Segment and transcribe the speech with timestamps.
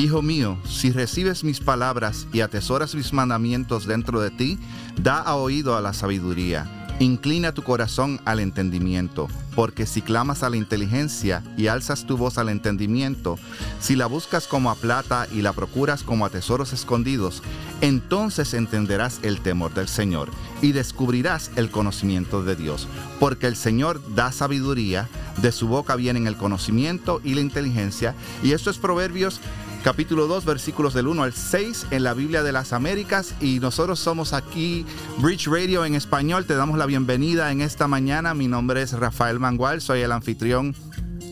[0.00, 4.58] Hijo mío, si recibes mis palabras y atesoras mis mandamientos dentro de ti,
[4.96, 6.86] da a oído a la sabiduría.
[7.00, 12.38] Inclina tu corazón al entendimiento, porque si clamas a la inteligencia y alzas tu voz
[12.38, 13.38] al entendimiento,
[13.78, 17.42] si la buscas como a plata y la procuras como a tesoros escondidos,
[17.82, 20.30] entonces entenderás el temor del Señor
[20.62, 22.88] y descubrirás el conocimiento de Dios,
[23.18, 25.10] porque el Señor da sabiduría,
[25.42, 29.42] de su boca vienen el conocimiento y la inteligencia, y esto es Proverbios
[29.82, 33.34] capítulo 2, versículos del 1 al 6 en la Biblia de las Américas.
[33.40, 34.84] Y nosotros somos aquí,
[35.18, 36.44] Bridge Radio en español.
[36.44, 38.34] Te damos la bienvenida en esta mañana.
[38.34, 40.74] Mi nombre es Rafael Mangual, soy el anfitrión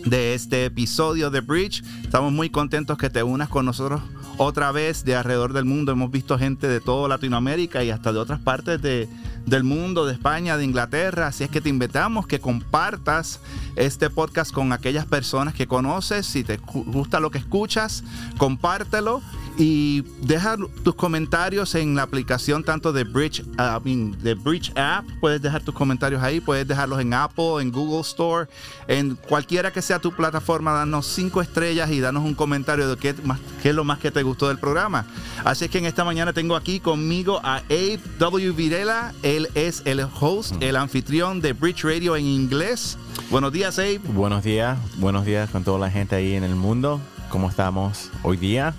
[0.04, 1.82] de este episodio de Bridge.
[2.02, 4.00] Estamos muy contentos que te unas con nosotros
[4.38, 5.92] otra vez de alrededor del mundo.
[5.92, 9.08] Hemos visto gente de toda Latinoamérica y hasta de otras partes de,
[9.46, 11.28] del mundo, de España, de Inglaterra.
[11.28, 13.40] Así es que te invitamos que compartas
[13.76, 16.26] este podcast con aquellas personas que conoces.
[16.26, 18.04] Si te gusta lo que escuchas,
[18.36, 19.22] compártelo
[19.56, 25.04] y deja tus comentarios en la aplicación tanto de Bridge, de Bridge App.
[25.20, 28.48] Puedes dejar tus comentarios ahí, puedes dejarlos en Apple, en Google Store,
[28.86, 30.72] en cualquiera que sea tu plataforma.
[30.72, 34.10] Danos cinco estrellas y danos un comentario de qué, más, qué es lo más que
[34.10, 35.06] te gustó del programa.
[35.44, 38.52] Así es que en esta mañana tengo aquí conmigo a Abe W.
[38.52, 39.12] Virela.
[39.38, 42.98] Él es el host, el anfitrión de Bridge Radio en inglés.
[43.30, 43.98] Buenos días, Abe.
[43.98, 47.00] Buenos días, buenos días con toda la gente ahí en el mundo.
[47.28, 48.74] ¿Cómo estamos hoy día?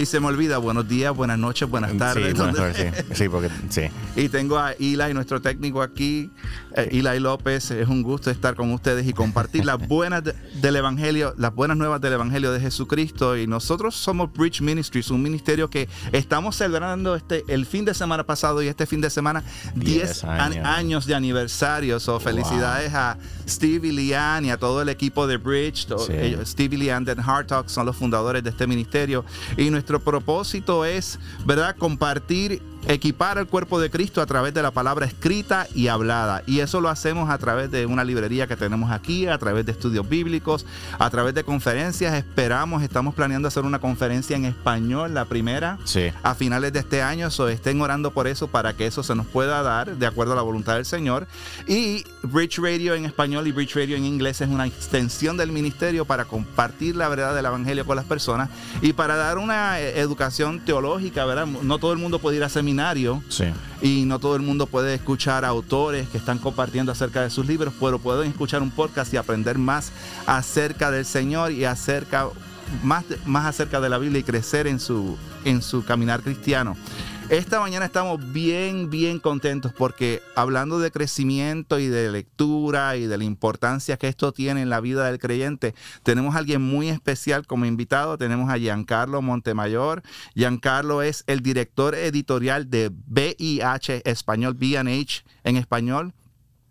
[0.00, 2.36] y se me olvida, buenos días, buenas noches, buenas tardes.
[2.36, 3.28] Sí, sí.
[3.28, 3.82] porque sí.
[4.14, 6.30] Y tengo a Eli, nuestro técnico aquí,
[6.76, 7.72] eh, Eli López.
[7.72, 12.00] Es un gusto estar con ustedes y compartir las buenas del Evangelio, las buenas nuevas
[12.00, 13.36] del Evangelio de Jesucristo.
[13.36, 18.24] Y nosotros somos Bridge Ministries, un ministerio que estamos celebrando este el fin de semana
[18.24, 19.42] pasado y este fin de semana
[19.74, 21.06] 10 años.
[21.06, 21.98] de aniversario.
[21.98, 25.88] So, felicidades a Steve y Lian y a todo el equipo de Bridge,
[26.44, 29.24] Steve y Lian de Hard Talks los fundadores de este ministerio.
[29.56, 34.70] Y nuestro propósito es, ¿verdad?, compartir equipar al cuerpo de Cristo a través de la
[34.70, 36.42] palabra escrita y hablada.
[36.46, 39.72] Y eso lo hacemos a través de una librería que tenemos aquí, a través de
[39.72, 40.66] estudios bíblicos,
[40.98, 42.14] a través de conferencias.
[42.14, 45.78] Esperamos, estamos planeando hacer una conferencia en español, la primera,
[46.22, 47.30] a finales de este año.
[47.30, 50.36] So, estén orando por eso para que eso se nos pueda dar de acuerdo a
[50.36, 51.26] la voluntad del Señor.
[51.66, 56.04] Y Bridge Radio en español y Bridge Radio en inglés es una extensión del ministerio
[56.04, 58.48] para compartir la verdad del Evangelio con las personas
[58.80, 61.46] y para dar una eh, educación teológica, ¿verdad?
[61.46, 62.69] No todo el mundo puede ir a seminario
[63.82, 67.72] y no todo el mundo puede escuchar autores que están compartiendo acerca de sus libros,
[67.80, 69.92] pero pueden escuchar un podcast y aprender más
[70.26, 72.28] acerca del Señor y acerca
[72.82, 76.76] más, más acerca de la Biblia y crecer en su, en su caminar cristiano.
[77.30, 83.18] Esta mañana estamos bien, bien contentos porque hablando de crecimiento y de lectura y de
[83.18, 87.46] la importancia que esto tiene en la vida del creyente, tenemos a alguien muy especial
[87.46, 88.18] como invitado.
[88.18, 90.02] Tenemos a Giancarlo Montemayor.
[90.34, 96.12] Giancarlo es el director editorial de BIH Español, BH en español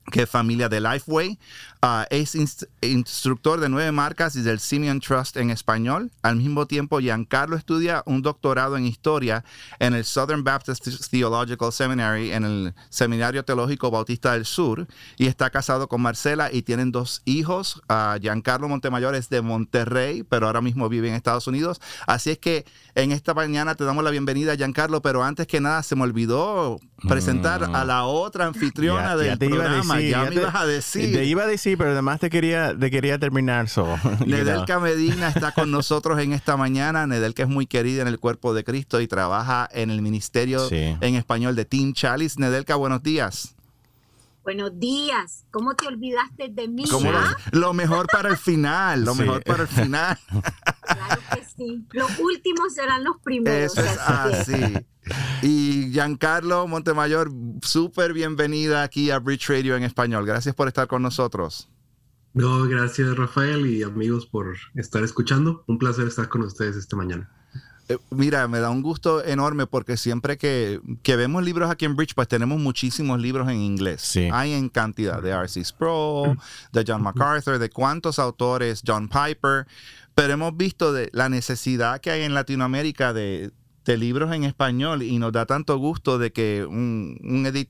[0.09, 1.37] que es familia de Lifeway.
[1.81, 2.35] Ah, es
[2.81, 6.11] instructor de nueve marcas y del Simeon Trust en español.
[6.21, 9.45] Al mismo tiempo, Giancarlo estudia un doctorado en historia
[9.79, 15.51] en el Southern Baptist Theological Seminary, en el Seminario Teológico Bautista del Sur, y está
[15.51, 17.81] casado con Marcela y tienen dos hijos.
[17.89, 21.79] Uh, Giancarlo Montemayor es de Monterrey, pero ahora mismo vive en Estados Unidos.
[22.07, 25.81] Así es que en esta mañana te damos la bienvenida, Giancarlo, pero antes que nada
[25.81, 30.01] se me olvidó presentar a la otra anfitriona del programa.
[30.01, 31.13] ya, me ibas a decir.
[31.13, 33.69] Te iba a decir pero además te quería, te quería terminar.
[33.69, 33.87] So,
[34.25, 37.07] Nedelka Medina está con nosotros en esta mañana.
[37.07, 41.15] Nedelka es muy querida en el cuerpo de Cristo y trabaja en el ministerio en
[41.15, 42.39] español de Team Chalice.
[42.39, 43.55] Nedelka, buenos días.
[44.43, 45.45] Buenos días.
[45.51, 46.83] ¿Cómo te olvidaste de mí?
[47.51, 50.17] Lo, mejor para el final, lo mejor para el final.
[50.93, 51.85] Claro que sí.
[51.91, 53.77] Los últimos serán los primeros.
[53.77, 54.75] Eso es así.
[55.41, 57.31] Y Giancarlo Montemayor,
[57.61, 60.25] súper bienvenida aquí a Bridge Radio en español.
[60.25, 61.69] Gracias por estar con nosotros.
[62.33, 65.63] No, gracias Rafael y amigos por estar escuchando.
[65.67, 67.29] Un placer estar con ustedes esta mañana.
[67.89, 72.13] Eh, mira, me da un gusto enorme porque siempre que, vemos libros aquí en Bridge,
[72.13, 74.15] pues tenemos muchísimos libros en inglés.
[74.31, 75.65] Hay en cantidad de R.C.
[75.65, 76.37] Sproul,
[76.71, 79.65] de John MacArthur, de cuántos autores, John Piper,
[80.15, 83.51] pero hemos visto de la necesidad que hay en Latinoamérica de,
[83.89, 87.17] de libros en español y nos da tanto gusto de que un,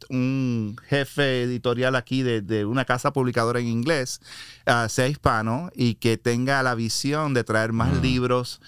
[0.10, 4.20] un, jefe editorial aquí de, una casa publicadora en inglés
[4.66, 8.02] ah, sea hispano y que tenga la visión de traer más mm.
[8.02, 8.60] libros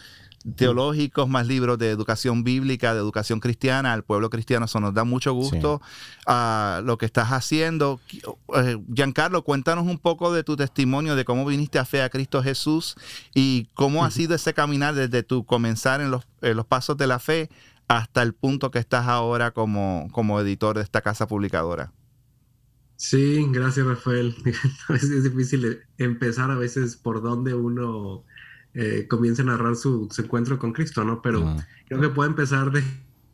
[0.56, 4.66] teológicos, más libros de educación bíblica, de educación cristiana al pueblo cristiano.
[4.66, 5.82] Eso nos da mucho gusto
[6.26, 8.00] a lo que estás haciendo.
[8.56, 12.44] Eh, Giancarlo, cuéntanos un poco de tu testimonio, de cómo viniste a fe a Cristo
[12.44, 12.96] Jesús
[13.34, 17.08] y cómo ha sido ese caminar desde tu comenzar en los, en los pasos de
[17.08, 17.50] la fe
[17.88, 21.92] hasta el punto que estás ahora como, como editor de esta casa publicadora.
[22.96, 24.36] Sí, gracias Rafael.
[24.90, 28.24] es difícil empezar a veces por donde uno
[28.74, 31.22] eh, comienza a narrar su, encuentro con Cristo, ¿no?
[31.22, 31.56] Pero
[31.88, 32.84] creo que puedo empezar de,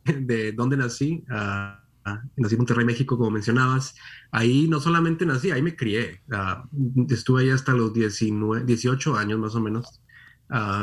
[0.20, 1.24] de dónde nací.
[1.28, 1.88] Uh,
[2.36, 3.94] nací en Monterrey, México, como mencionabas.
[4.30, 6.22] Ahí no solamente nací, ahí me crié.
[7.10, 10.00] estuve ahí hasta los 19, 18 años más o menos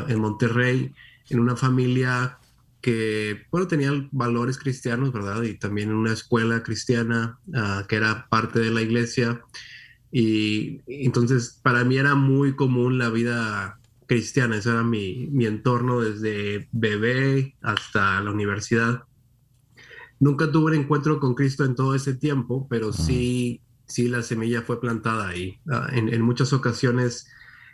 [0.06, 0.94] en Monterrey,
[1.28, 2.38] en una familia
[2.86, 5.42] que, bueno, tenía valores cristianos, ¿verdad?
[5.42, 9.40] Y también en una escuela cristiana ah, que era parte de la iglesia.
[10.12, 16.00] Y, entonces para mí era muy común la vida cristiana, ese era mi, mi entorno
[16.00, 19.04] desde bebé hasta la universidad.
[20.18, 24.62] Nunca tuve un encuentro con Cristo en todo ese tiempo, pero sí, sí la semilla
[24.62, 25.60] fue plantada ahí.
[25.70, 27.28] Ah, en, en, muchas ocasiones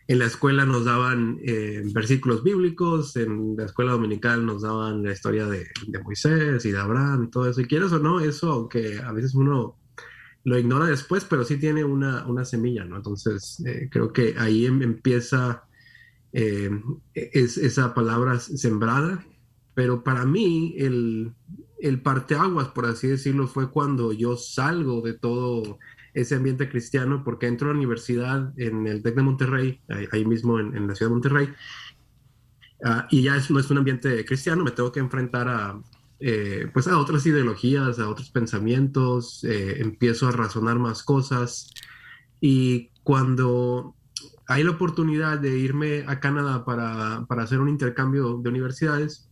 [0.09, 5.13] en la escuela nos daban eh, versículos bíblicos, en la escuela dominical nos daban la
[5.13, 5.69] historia de,
[6.03, 7.61] Moisés y de Abraham y todo eso.
[7.61, 9.79] Y quieres o no, eso, aunque a veces uno
[10.45, 12.97] lo ignora después, pero sí tiene una, una semilla, ¿no?
[12.97, 15.65] Entonces, eh, creo que ahí em, empieza
[16.33, 16.71] eh,
[17.15, 19.25] es, esa palabra sembrada.
[19.75, 21.33] Pero para mí, el,
[21.81, 25.79] el parteaguas, por así decirlo, fue cuando yo salgo de todo
[26.15, 29.81] ese ambiente cristiano porque entro a la universidad en el TEC de Monterrey,
[30.13, 31.49] ahí, mismo en, la ciudad de Monterrey,
[32.85, 35.81] ah, y ya es, no es un ambiente cristiano, me tengo que enfrentar a,
[36.21, 41.71] eh, pues a otras ideologías, a otros pensamientos, eh, empiezo a razonar más cosas
[42.41, 43.97] y cuando
[44.53, 49.31] hay la oportunidad de irme a Canadá para, para hacer un intercambio de universidades,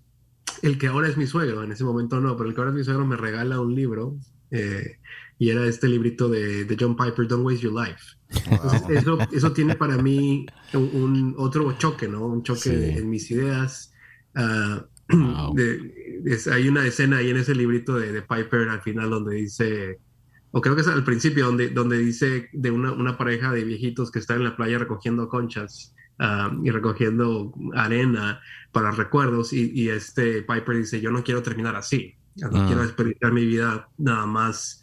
[0.62, 2.76] el que ahora es mi suegro, en ese momento no, pero el que ahora es
[2.76, 4.16] mi suegro me regala un libro
[4.50, 4.98] eh,
[5.38, 8.16] y era este librito de, de, John Piper, Don't Waste Your Life.
[8.90, 12.26] eso, eso, tiene para mí un, otro choque, ¿no?
[12.26, 13.92] Un choque en mis ideas.
[14.34, 14.84] Uh,
[16.52, 19.98] hay una escena ahí en ese librito de, de, Piper al final donde dice,
[20.52, 24.10] o creo que es al principio, donde, donde dice de una, una pareja de viejitos
[24.10, 25.94] que están en la playa recogiendo conchas.
[26.22, 28.42] Uh, y recogiendo arena
[28.72, 32.66] para recuerdos y, y, este Piper dice yo no quiero terminar así no ah.
[32.66, 34.80] quiero desperdiciar mi vida nada más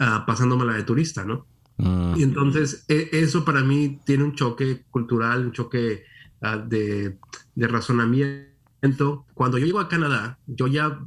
[0.00, 1.46] uh, pasándome la de turista, ¿no?
[1.78, 2.14] Ah.
[2.16, 6.04] Y entonces e, eso para mí tiene un choque cultural, un choque
[6.42, 7.18] ah, de,
[7.54, 9.26] de, razonamiento.
[9.34, 11.00] Cuando yo llego a Canadá, yo ya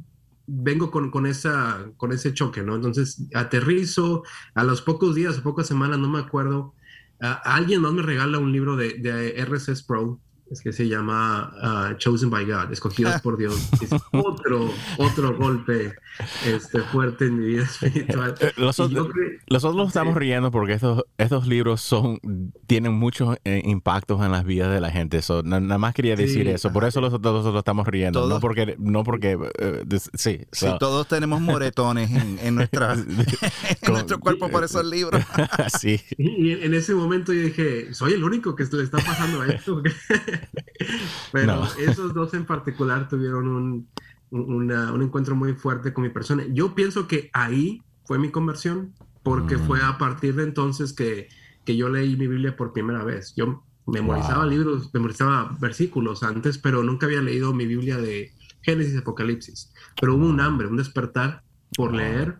[0.52, 2.74] vengo con, con, esa, con ese choque, ¿no?
[2.74, 4.22] Entonces aterrizo,
[4.54, 6.74] a los pocos días o pocas semanas, no me acuerdo,
[7.20, 10.20] alguien más me regala un libro de, de RSS Pro
[10.50, 11.52] es que se llama
[11.92, 13.68] uh, Chosen by God, escogidos por Dios.
[13.80, 15.94] Es otro, otro golpe
[16.44, 18.34] este, fuerte en mi vida espiritual.
[18.40, 19.08] Eh, nosotros,
[19.48, 22.18] nosotros estamos riendo porque estos, estos libros son,
[22.66, 25.20] tienen muchos eh, impactos en las vidas de la gente.
[25.44, 26.72] nada más quería decir eso.
[26.72, 28.26] Por eso nosotros, lo estamos riendo.
[28.26, 30.40] no porque, no porque eh, sí.
[30.50, 35.22] sí todos tenemos moretones en, en, nuestra, en nuestro cuerpo por esos libros.
[35.80, 36.00] sí.
[36.18, 39.82] Y en ese momento yo dije, soy el único que le está pasando a esto.
[41.32, 43.88] Pero esos dos en particular tuvieron un,
[44.30, 46.44] un encuentro muy fuerte con mi persona.
[46.50, 48.92] Yo pienso que ahí fue mi conversión,
[49.22, 49.84] porque fue mm.
[49.84, 51.28] a partir de entonces que,
[51.64, 53.34] que, yo leí mi Biblia por primera vez.
[53.36, 58.32] Yo memorizaba libros, memorizaba versículos antes, pero nunca había leído mi Biblia de
[58.62, 59.72] Génesis, Apocalipsis.
[60.00, 61.42] Pero hubo un hambre, un despertar
[61.76, 62.38] por leer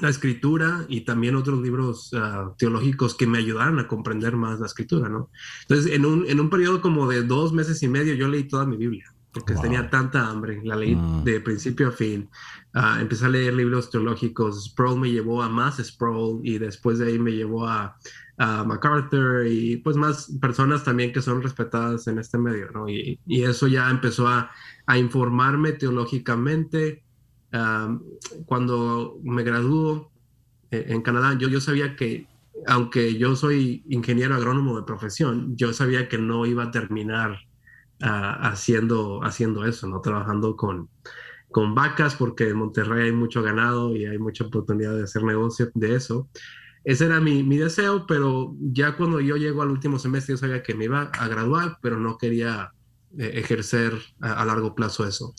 [0.00, 4.66] la escritura y también otros libros ah, teológicos que me ayudaron a comprender más la
[4.66, 5.30] escritura, ¿no?
[5.62, 8.66] Entonces, en un, en un periodo como de dos meses y medio, yo leí toda
[8.66, 11.24] mi Biblia, porque tenía tanta hambre, la leí mm.
[11.24, 12.28] de principio a fin.
[12.74, 17.08] Uh, empecé a leer libros teológicos, Sproul me llevó a más Sproul y después de
[17.08, 17.96] ahí me llevó a,
[18.38, 22.88] a MacArthur y pues más personas también que son respetadas en este medio, ¿no?
[22.88, 24.50] Y, y eso ya empezó a,
[24.86, 27.02] a informarme teológicamente,
[28.46, 30.10] cuando me graduó
[30.70, 32.26] eh, en Canadá, yo, yo sabía que,
[32.66, 37.38] aunque yo soy ingeniero agrónomo de profesión, yo sabía que no iba a terminar
[38.02, 40.00] ah, haciendo, haciendo eso, ¿no?
[40.00, 40.88] Trabajando con,
[41.50, 45.70] con vacas, porque en Monterrey hay mucho ganado y hay mucha oportunidad de hacer negocio
[45.74, 46.28] de eso.
[46.84, 50.62] Ese era mi, mi deseo, pero ya cuando yo llego al último semestre, yo sabía
[50.62, 52.72] que me iba a graduar, pero no quería
[53.18, 55.34] ejercer a, largo plazo eso.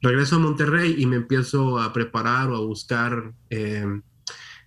[0.00, 3.86] Regreso a Monterrey y me empiezo a preparar o a buscar eh,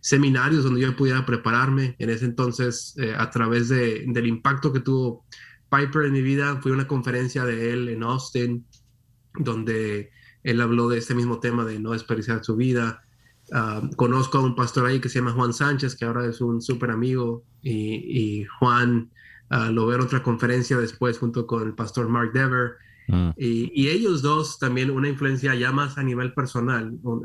[0.02, 1.96] seminarios donde yo pudiera prepararme.
[2.00, 5.26] En ese entonces, eh, a través de, del impacto que tuvo
[5.70, 8.66] Piper en mi vida, fui a una conferencia de él en Austin
[9.36, 10.12] donde
[10.44, 13.04] él habló de este mismo tema de no desperdiciar su vida.
[13.52, 16.62] Ah, conozco a un pastor ahí que se llama Juan Sánchez, que ahora es un
[16.62, 19.12] súper amigo, y, Juan
[19.54, 22.74] uh, lo en otra conferencia después junto con el pastor Mark Dever.
[23.08, 23.30] Mm.
[23.38, 26.98] Y, ellos dos también una influencia ya más a nivel personal.
[27.04, 27.22] Uh,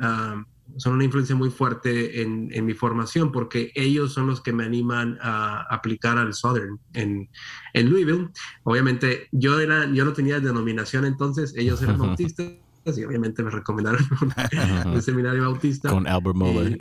[0.77, 5.19] son una influencia muy fuerte en, mi formación porque ellos son los que me animan
[5.23, 7.29] a aplicar al Southern en,
[7.73, 8.29] en Louisville.
[8.65, 12.53] Obviamente yo, era, yo no tenía denominación entonces, ellos eran bautistas
[12.97, 14.01] y obviamente me recomendaron
[14.87, 15.91] un, seminario bautista.
[15.91, 16.79] Con Albert Muller.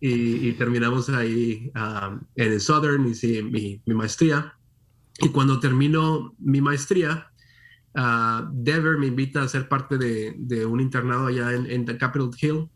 [0.00, 4.54] Y, terminamos ahí um, en el Southern, hice mi, mi, maestría.
[5.20, 7.30] Y cuando termino mi maestría,
[7.94, 12.30] uh, Dever me invita a ser parte de, de un internado allá en, en Capitol
[12.40, 12.68] Hill,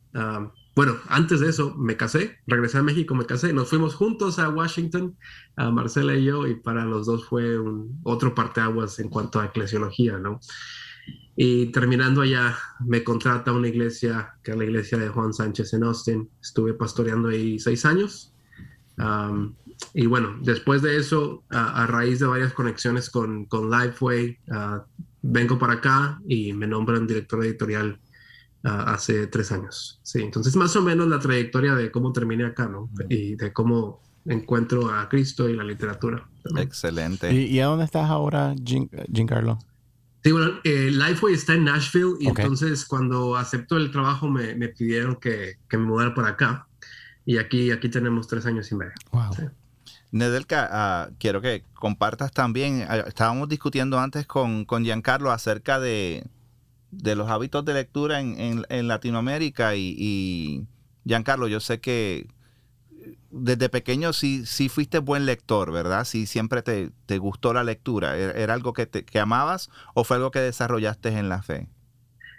[0.78, 4.48] bueno, antes de eso me casé, regresé a México, me casé, nos fuimos juntos a
[4.48, 5.16] Washington,
[5.56, 9.46] a Marcela y yo, y para los dos fue un, otro parteaguas en cuanto a
[9.46, 10.38] eclesiología, ¿no?
[11.34, 15.82] Y terminando allá, me contrata una iglesia, que es la iglesia de Juan Sánchez en
[15.82, 16.30] Austin.
[16.40, 18.32] Estuve pastoreando ahí seis años.
[19.94, 24.80] Y bueno, después de eso, a, raíz de varias conexiones con, con Lifeway, uh,
[25.22, 28.00] vengo para acá y me nombran director editorial
[28.62, 30.00] hace tres años.
[30.02, 32.90] Sí, entonces más o menos la trayectoria de cómo terminé acá, ¿no?
[33.08, 36.28] Y de cómo encuentro a Cristo y la literatura.
[36.56, 37.32] Excelente.
[37.32, 38.54] ¿Y, a dónde estás ahora,
[39.12, 39.58] Giancarlo?
[40.22, 44.68] Sí, bueno, eh, Lifeway está en Nashville y entonces cuando aceptó el trabajo me, me
[44.68, 46.66] pidieron que, que, me mudara por acá.
[47.24, 48.92] Y aquí, aquí tenemos tres años y medio.
[49.12, 49.50] Wow.
[50.10, 56.24] Nedelka, ah, quiero que compartas también, ah, estábamos discutiendo antes con, con Giancarlo acerca de,
[56.90, 60.66] de los hábitos de lectura en, en, Latinoamérica y, y,
[61.04, 62.26] Giancarlo, yo sé que
[63.30, 66.04] desde pequeño sí, sí fuiste buen lector, ¿verdad?
[66.04, 68.16] Sí siempre te, te gustó la lectura.
[68.16, 71.68] ¿Era, algo que, te, que amabas o fue algo que desarrollaste en la fe?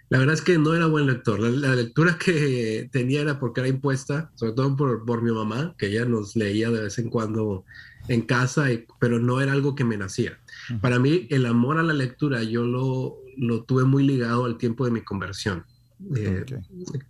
[0.10, 1.40] La verdad es que no era buen lector.
[1.40, 5.88] La, lectura que tenía era porque era impuesta, sobre todo por, por, mi mamá, que
[5.88, 7.64] ella nos leía de vez en cuando
[8.08, 8.66] en casa,
[9.00, 10.40] pero no era algo que me nacía.
[10.82, 14.86] Para mí, el amor a la lectura yo lo, lo tuve muy ligado al tiempo
[14.86, 15.64] de mi conversión.
[16.16, 16.44] Eh,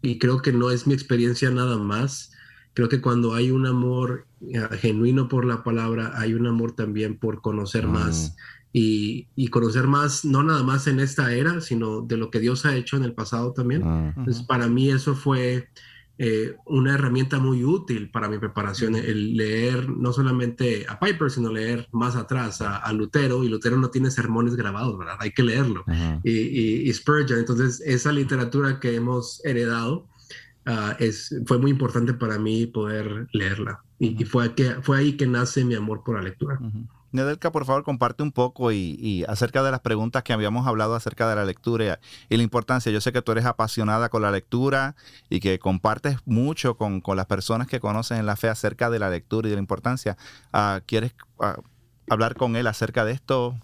[0.02, 2.34] y creo que no es mi experiencia nada más.
[2.74, 7.18] Creo que cuando hay un amor eh, genuino por la palabra, hay un amor también
[7.18, 7.92] por conocer mm.
[7.92, 8.36] más
[8.72, 12.66] y, y, conocer más, no nada más en esta era, sino de lo que Dios
[12.66, 13.82] ha hecho en el pasado también.
[13.84, 14.14] Mm.
[14.20, 15.70] Entonces, para mí eso fue
[16.22, 21.50] eh, una herramienta muy útil para mi preparación, el leer no solamente a Piper, sino
[21.50, 25.16] leer más atrás a, Lutero, y Lutero no tiene sermones grabados, ¿verdad?
[25.20, 25.86] Hay que leerlo.
[26.26, 30.10] y, y, Spurgeon, entonces esa literatura que hemos heredado
[30.66, 33.82] ah, es, fue muy importante para mí poder leerla.
[33.98, 36.60] Y, fue, que, fue ahí que nace mi amor por la lectura.
[37.12, 41.30] Nedelka, por favor, comparte un poco y, acerca de las preguntas que habíamos hablado acerca
[41.30, 42.00] de la lectura
[42.30, 42.92] y, la importancia.
[42.92, 44.96] Yo sé que tú eres apasionada con la lectura
[45.30, 49.10] y que compartes mucho con, las personas que conocen en la fe acerca de la
[49.10, 50.18] lectura y de la importancia.
[50.54, 51.58] Ah, ¿Quieres ah,
[52.10, 53.56] hablar con él acerca de esto?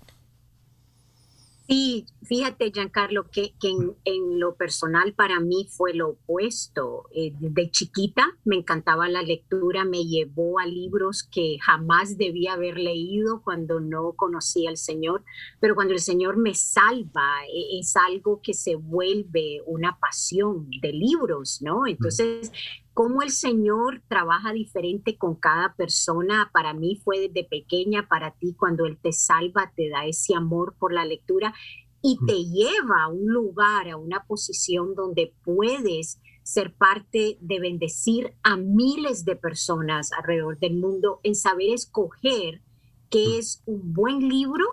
[1.67, 3.69] Sí, fíjate, Giancarlo, que, que
[4.03, 7.05] en, lo personal para mí fue lo opuesto.
[7.12, 12.77] Eh, de chiquita me encantaba la lectura, me llevó a libros que jamás debía haber
[12.77, 15.24] leído cuando no conocía al Señor,
[15.60, 20.93] pero cuando el Señor me salva, e, es algo que se vuelve una pasión de
[20.93, 21.88] libros, ¿no?
[21.88, 22.51] Entonces,
[22.95, 26.49] cómo el Señor trabaja diferente con cada persona.
[26.53, 30.75] Para mí fue desde pequeña, para ti cuando Él te salva, te da ese amor
[30.79, 31.53] por la lectura
[32.01, 38.33] y te lleva a un lugar, a una posición donde puedes ser parte de bendecir
[38.43, 42.61] a miles de personas alrededor del mundo en saber escoger
[43.09, 44.63] qué es un buen libro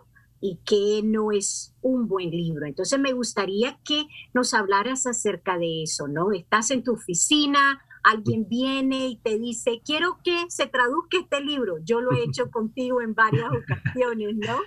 [0.41, 2.67] y qué no es un buen libro.
[2.67, 6.31] Entonces me gustaría que nos hablaras acerca de eso, ¿no?
[6.31, 11.77] Estás en tu oficina alguien viene y te dice, quiero que se traduzca este libro.
[11.85, 14.59] Yo lo he hecho contigo en varias ocasiones, ¿no?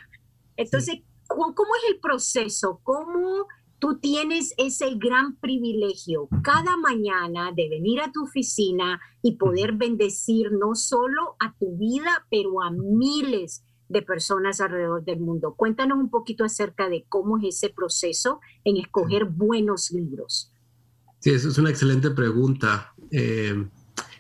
[0.58, 2.80] Entonces, ¿cómo, es el proceso?
[2.84, 3.48] ¿Cómo
[3.80, 10.52] tú tienes ese gran privilegio cada mañana de venir a tu oficina y poder bendecir
[10.52, 15.54] no solo a tu vida, pero a miles de personas alrededor del mundo.
[15.56, 20.52] Cuéntanos un poquito acerca de cómo es ese proceso en escoger buenos libros.
[21.26, 22.94] Sí, eso es una excelente pregunta.
[23.10, 23.68] Eh,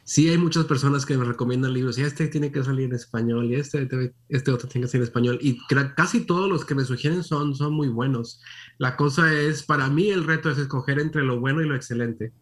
[0.03, 3.45] sí hay muchas personas que me recomiendan libros y este tiene que salir en español
[3.45, 3.87] y este,
[4.27, 5.59] este otro tiene que salir en español y
[5.95, 8.41] casi todos los que me sugieren son, son muy buenos.
[8.79, 12.33] La cosa es, para mí el reto es escoger entre lo bueno y lo excelente,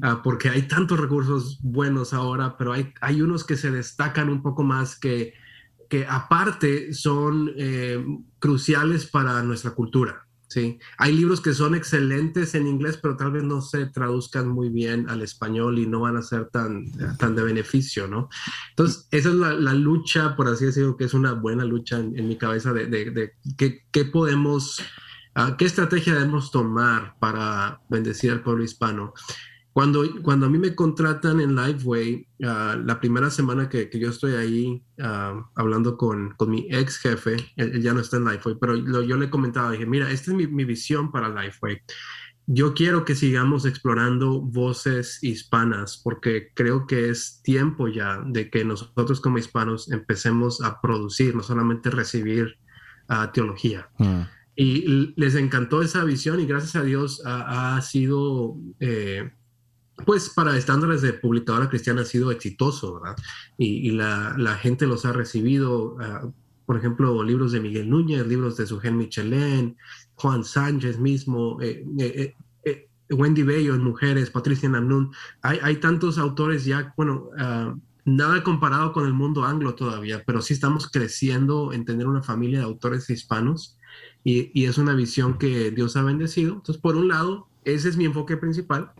[0.00, 4.40] ah, porque hay tantos recursos buenos ahora, pero hay, hay unos que se destacan un
[4.40, 5.34] poco más que,
[5.90, 8.02] que aparte son eh,
[8.38, 10.25] cruciales para nuestra cultura.
[10.56, 14.70] Sí, hay libros que son excelentes en inglés, pero tal vez no se traduzcan muy
[14.70, 18.30] bien al español y no van a ser tan, tan de beneficio, ¿no?
[18.70, 22.38] Entonces, esa es la, lucha, por así decirlo, que es una buena lucha en, mi
[22.38, 24.80] cabeza de, de, qué, podemos,
[25.34, 29.12] ah, qué estrategia debemos tomar para bendecir al pueblo hispano.
[29.76, 34.08] Cuando, cuando a mí me contratan en Lifeway, uh, la primera semana que, que yo
[34.08, 38.56] estoy ahí uh, hablando con, con, mi ex jefe, él, ya no está en Lifeway,
[38.58, 41.82] pero yo le comentaba, dije, mira, esta es mi, mi, visión para Lifeway.
[42.46, 48.64] Yo quiero que sigamos explorando voces hispanas porque creo que es tiempo ya de que
[48.64, 52.56] nosotros como hispanos empecemos a producir, no solamente recibir
[53.10, 53.90] uh, teología.
[53.98, 54.22] Hmm.
[54.54, 58.56] Y les encantó esa visión y gracias a Dios ha, ha sido...
[58.80, 59.32] Eh,
[60.04, 63.16] pues para estándares de publicadora cristiana ha sido exitoso, ¿verdad?
[63.56, 66.28] Y, la, gente los ha recibido, ah,
[66.66, 69.76] por ejemplo, libros de Miguel Núñez, libros de Sujén Michelén,
[70.16, 72.34] Juan Sánchez mismo, eh, eh,
[72.64, 75.12] eh, Wendy Bello en Mujeres, Patricia Namnun.
[75.42, 77.74] Hay, tantos autores ya, bueno, ah,
[78.04, 82.58] nada comparado con el mundo anglo todavía, pero sí estamos creciendo en tener una familia
[82.58, 83.78] de autores hispanos
[84.22, 86.54] y, y es una visión que Dios ha bendecido.
[86.54, 88.92] Entonces, por un lado, ese es mi enfoque principal.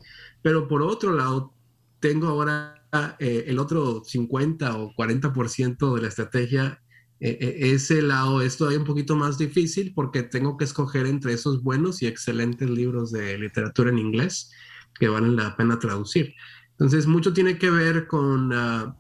[0.46, 1.52] Pero por otro lado,
[1.98, 2.86] tengo ahora
[3.18, 6.80] eh, el otro 50 o 40% de la estrategia.
[7.18, 11.32] Eh, eh, ese lado es todavía un poquito más difícil porque tengo que escoger entre
[11.32, 14.52] esos buenos y excelentes libros de literatura en inglés
[14.94, 16.32] que valen la pena traducir.
[16.70, 18.96] Entonces, mucho tiene que ver con ah,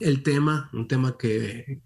[0.00, 1.80] el tema, un tema que,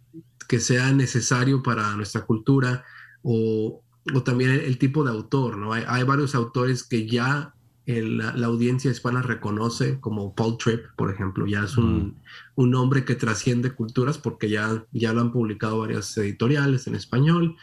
[0.48, 2.84] que, sea necesario para nuestra cultura
[3.22, 3.80] o,
[4.12, 5.72] o también el, tipo de autor, ¿no?
[5.72, 7.54] Hay, hay, varios autores que ya
[7.88, 12.18] la, audiencia hispana reconoce, como Paul Tripp, por ejemplo, ya es un,
[12.54, 17.56] un, hombre que trasciende culturas porque ya, ya lo han publicado varias editoriales en español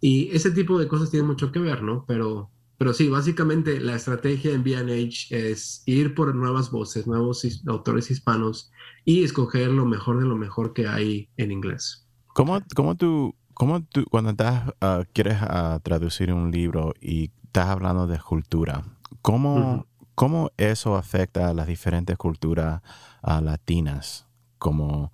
[0.00, 2.04] y ese tipo de cosas tienen mucho que ver, ¿no?
[2.08, 8.10] Pero, pero sí, básicamente la estrategia en BH es ir por nuevas voces, nuevos autores
[8.10, 8.72] hispanos
[9.04, 12.04] y escoger lo mejor de lo mejor que hay en inglés.
[12.34, 17.68] ¿Cómo, cómo tú, cómo tú cuando estás, ah, quieres ah, traducir un libro y estás
[17.68, 18.84] hablando de cultura,
[19.28, 22.80] ¿Cómo, ¿Cómo, eso afecta a las diferentes culturas
[23.22, 24.26] latinas?
[24.56, 25.12] Como,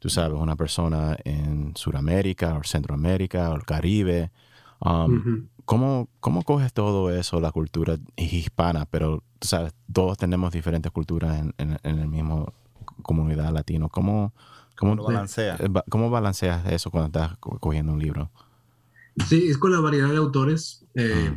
[0.00, 4.30] tú sabes, una persona en Sudamérica o Centroamérica o el Caribe.
[4.80, 8.84] Um, ¿cómo, ¿cómo, coges todo eso, la cultura hispana?
[8.84, 12.52] Pero, tú sabes, todos tenemos diferentes culturas en, en, en el mismo
[13.02, 13.88] comunidad latino.
[13.88, 14.34] ¿Cómo,
[14.76, 15.58] cómo, balanceas?
[15.60, 18.30] Eh, ¿Cómo balanceas eso cuando estás cogiendo un libro?
[19.26, 20.84] Sí, es con la variedad de autores.
[20.94, 21.34] Eh,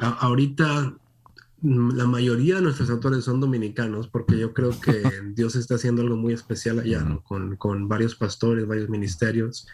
[0.00, 0.16] ah.
[0.22, 0.92] ahorita
[1.62, 5.02] la mayoría de nuestros autores son dominicanos porque yo creo que
[5.34, 9.66] Dios está haciendo algo muy especial allá, con, con, varios pastores, varios ministerios.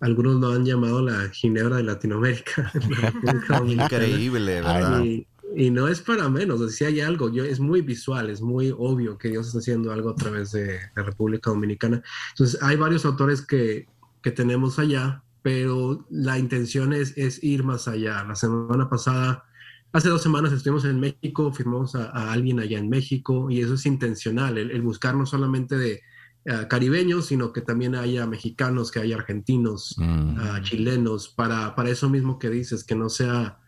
[0.00, 2.72] Algunos lo han llamado la Ginebra de Latinoamérica.
[3.66, 5.02] Increíble, ¿verdad?
[5.04, 8.74] Y, y, no es para menos, si hay algo, yo, es muy visual, es muy
[8.76, 12.02] obvio que Dios está haciendo algo a través de la República Dominicana.
[12.30, 13.86] Entonces, hay varios autores que,
[14.22, 18.24] que tenemos allá, pero la intención es, es ir más allá.
[18.24, 19.44] La semana pasada
[19.92, 23.84] Hace dos semanas estuvimos en México, firmamos a, alguien allá en México y eso es
[23.84, 26.00] intencional, el, buscar no solamente de
[26.46, 30.36] eh, caribeños, sino que también haya mexicanos, que haya argentinos, mm.
[30.38, 33.58] ah, chilenos, para, para eso mismo que dices, que no sea,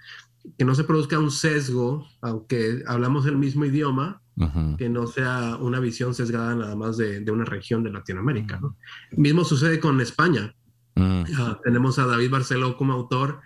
[0.56, 4.22] que no se produzca un sesgo, aunque hablamos el mismo idioma,
[4.78, 8.58] que no sea una visión sesgada nada más de, de una región de Latinoamérica.
[8.58, 8.76] ¿no?
[9.12, 10.56] Mismo sucede con España.
[10.96, 11.22] Mm.
[11.38, 13.40] Ah, tenemos a David Barceló como autor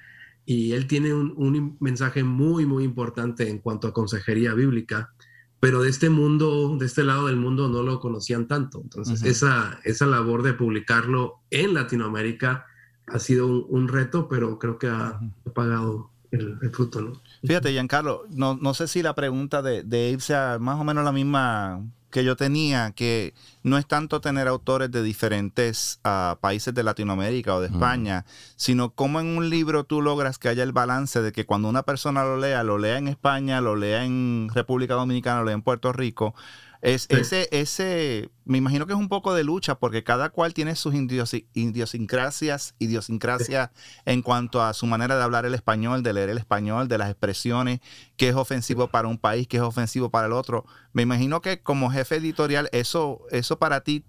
[0.50, 5.12] y él tiene un, mensaje muy, muy importante en cuanto a consejería bíblica,
[5.61, 8.80] pero de este mundo, de este lado del mundo no lo conocían tanto.
[8.80, 12.64] Entonces, esa, esa labor de publicarlo en Latinoamérica
[13.08, 15.20] ha sido un, reto, pero creo que ha,
[15.54, 17.20] pagado el, fruto, ¿no?
[17.44, 21.04] Fíjate, Giancarlo, no, no sé si la pregunta de, de Abe sea más o menos
[21.04, 26.73] la misma que yo tenía, que no es tanto tener autores de diferentes ah, países
[26.75, 28.25] de Latinoamérica o de España,
[28.57, 31.83] sino cómo en un libro tú logras que haya el balance de que cuando una
[31.83, 35.62] persona lo lea, lo lea en España, lo lea en República Dominicana, lo lea en
[35.62, 36.35] Puerto Rico,
[36.80, 40.76] es, ese, ese, me imagino que es un poco de lucha porque cada cual tiene
[40.76, 43.70] sus idiosincrasias, idiosincrasias
[44.04, 47.10] en cuanto a su manera de hablar el español, de leer el español, de las
[47.10, 47.80] expresiones,
[48.16, 50.64] que es ofensivo para un país, que es ofensivo para el otro.
[50.92, 54.04] Me imagino que como jefe editorial, eso, eso para ti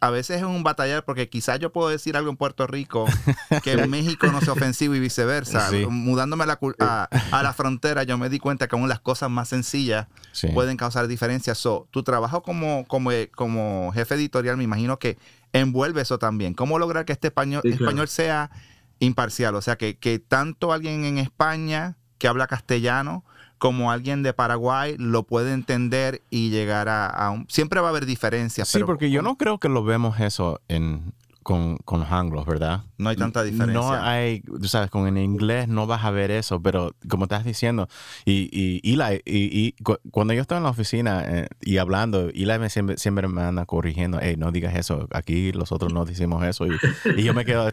[0.00, 3.06] a veces es un batallar porque quizás yo puedo decir algo en Puerto Rico
[3.62, 5.70] que en México no sea ofensivo y viceversa.
[5.88, 7.08] Mudándome a
[7.42, 10.06] la, frontera, yo me di cuenta que aún las cosas más sencillas
[10.54, 11.58] pueden causar diferencias.
[11.58, 15.18] So, tu trabajo como, como, como jefe editorial, me imagino que
[15.52, 16.54] envuelve eso también.
[16.54, 18.50] ¿Cómo lograr que este español, español sea
[18.98, 19.54] imparcial?
[19.54, 23.24] O sea, que, que tanto alguien en España que habla castellano
[23.60, 27.46] como alguien de Paraguay lo puede entender y llegar a, un...
[27.50, 28.68] Siempre va a haber diferencias.
[28.68, 31.12] Sí, porque yo no creo que lo vemos eso en,
[31.42, 32.82] con, con, los anglos, ¿verdad?
[32.98, 33.80] No hay tanta diferencia.
[33.80, 37.44] No hay, tú sabes, con el inglés no vas a ver eso, pero como estás
[37.44, 37.88] diciendo,
[38.24, 39.74] y, y, y, la, y,
[40.10, 43.64] cuando yo estoy en la oficina eh, y hablando, Eli me siempre, siempre me anda
[43.66, 47.70] corrigiendo, hey, no digas eso, aquí los otros no decimos eso, y, yo me quedo,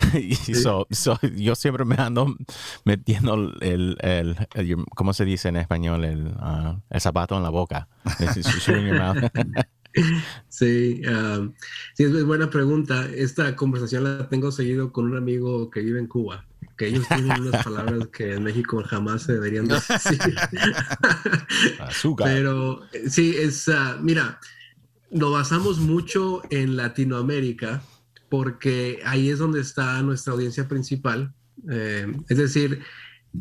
[1.36, 2.34] yo siempre me ando
[2.84, 4.36] metiendo el, el,
[4.94, 6.04] ¿cómo se dice en español?
[6.04, 7.88] El, ah, el zapato en la boca.
[10.48, 11.02] Sí,
[11.94, 13.08] sí, es buena pregunta.
[13.14, 17.40] Esta conversación la tengo seguido con un amigo que vive en Cuba, que ellos tienen
[17.40, 20.18] unas palabras que en México jamás se deberían decir.
[21.80, 22.28] Azúcar.
[22.28, 24.38] Pero sí, es, ah, mira,
[25.10, 27.82] lo basamos mucho en Latinoamérica
[28.28, 31.34] porque ahí es donde está nuestra audiencia principal.
[31.68, 32.80] Eh, es decir,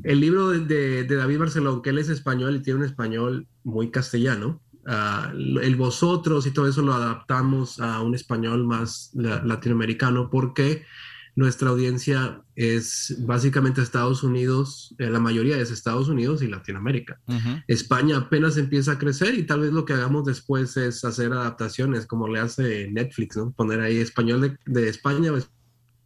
[0.04, 3.90] el libro de, de David Barcelón, que él es español y tiene un español muy
[3.90, 10.84] castellano, El vosotros y todo eso lo adaptamos a un español más latinoamericano porque
[11.36, 17.20] nuestra audiencia es básicamente Estados Unidos, eh, la mayoría es Estados Unidos y Latinoamérica.
[17.68, 22.06] España apenas empieza a crecer y tal vez lo que hagamos después es hacer adaptaciones
[22.06, 23.52] como le hace Netflix, ¿no?
[23.52, 25.38] Poner ahí español de, España o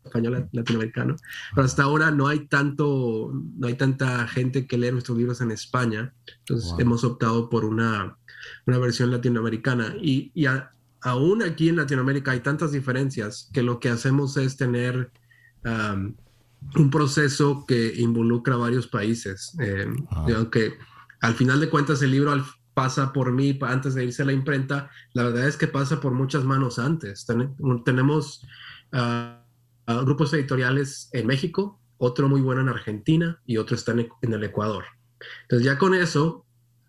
[0.06, 1.16] español latinoamericano.
[1.56, 5.50] Pero hasta ahora no hay tanto, no hay tanta gente que lee nuestros libros en
[5.50, 6.14] España.
[6.40, 8.16] Entonces hemos optado por una
[8.66, 9.96] una versión latinoamericana.
[10.02, 10.46] Y, y
[11.02, 15.12] aún aquí en Latinoamérica hay tantas diferencias que lo que hacemos es tener
[16.76, 19.56] un proceso que involucra varios países.
[19.60, 19.88] Eh,
[20.36, 20.78] Aunque
[21.22, 22.34] al final de cuentas el libro
[22.74, 26.14] pasa por mí antes de irse a la imprenta, la verdad es que pasa por
[26.14, 27.26] muchas manos antes.
[27.86, 28.46] tenemos
[28.92, 29.42] ah,
[30.04, 34.44] grupos editoriales en México, otro muy bueno en Argentina y otro está en, en el
[34.44, 34.84] Ecuador.
[35.44, 36.45] Entonces ya con eso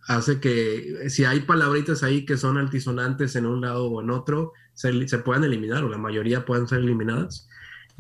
[0.07, 4.53] hace que si hay palabritas ahí que son altisonantes en un lado o en otro,
[4.75, 7.49] se, se puedan eliminar o la mayoría puedan ser eliminadas.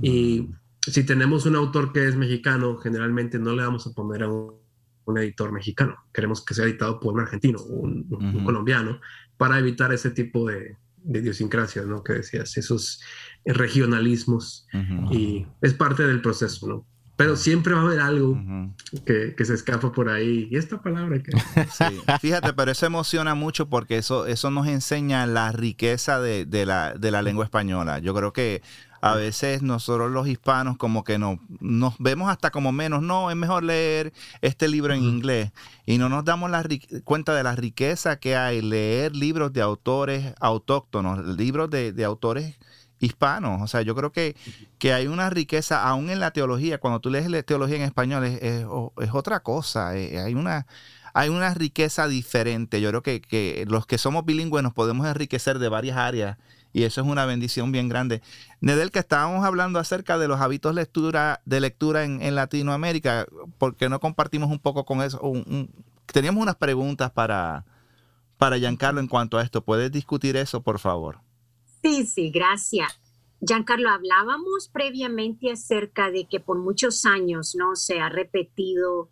[0.00, 4.30] Y si tenemos un autor que es mexicano, generalmente no le vamos a poner a
[4.30, 4.54] un,
[5.16, 5.96] editor mexicano.
[6.12, 9.00] Queremos que sea editado por un argentino o un, colombiano
[9.36, 12.02] para evitar ese tipo de, de idiosincrasias, ¿no?
[12.02, 13.00] Que decías, esos
[13.44, 14.66] regionalismos.
[15.12, 16.86] Y es parte del proceso, ¿no?
[17.16, 18.38] Pero siempre va a haber algo
[19.06, 20.48] que, se escapa por ahí.
[20.50, 21.32] ¿Y esta palabra que
[21.72, 22.00] sí.
[22.20, 27.10] Fíjate, pero eso emociona mucho porque eso, eso nos enseña la riqueza de, la, de
[27.10, 28.00] la lengua española.
[28.00, 28.62] Yo creo que
[29.00, 33.36] a veces nosotros los hispanos como que no, nos vemos hasta como menos, no, es
[33.36, 35.52] mejor leer este libro en inglés
[35.84, 36.64] y no nos damos la
[37.04, 42.56] cuenta de la riqueza que hay leer libros de autores autóctonos, libros de, de autores
[43.00, 43.62] hispanos.
[43.62, 44.36] O sea, yo creo que,
[44.78, 48.24] que hay una riqueza, aún en la teología, cuando tú lees la teología en español,
[48.24, 48.64] es,
[49.12, 49.96] otra cosa.
[49.96, 50.66] Eh, hay una,
[51.14, 52.80] hay una riqueza diferente.
[52.80, 56.38] Yo creo que, que, los que somos bilingües nos podemos enriquecer de varias áreas
[56.76, 58.20] y eso es una bendición bien grande.
[58.60, 63.88] Nedel, que estábamos hablando acerca de los hábitos lectura, de lectura en, Latinoamérica, ¿por qué
[63.88, 65.22] no compartimos un poco con eso?
[66.04, 67.64] teníamos unas preguntas para,
[68.36, 69.64] para Giancarlo en cuanto a esto.
[69.64, 71.20] ¿Puedes discutir eso, por favor?
[71.86, 72.98] Sí, sí, gracias.
[73.40, 79.08] Giancarlo, hablábamos previamente acerca de que por muchos años no se ha repetido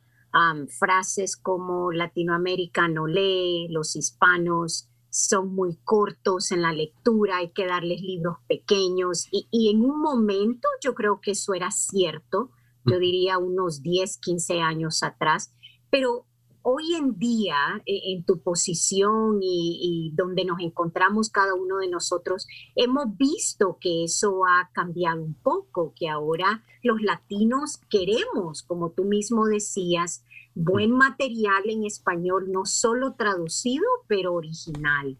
[0.80, 7.64] frases como Latinoamérica no lee, los hispanos son muy cortos en la lectura, hay que
[7.64, 12.50] darles libros pequeños y, y en un momento yo creo que eso era cierto,
[12.84, 15.54] yo diría unos 10, 15 años atrás,
[15.90, 16.26] pero
[16.64, 22.46] hoy en día, eh, en tu posición y, donde nos encontramos cada uno de nosotros,
[22.74, 29.05] hemos visto que eso ha cambiado un poco, que ahora los latinos queremos, como tú
[29.05, 30.24] mismo decías,
[30.55, 35.18] buen material en español, no solo traducido, pero original.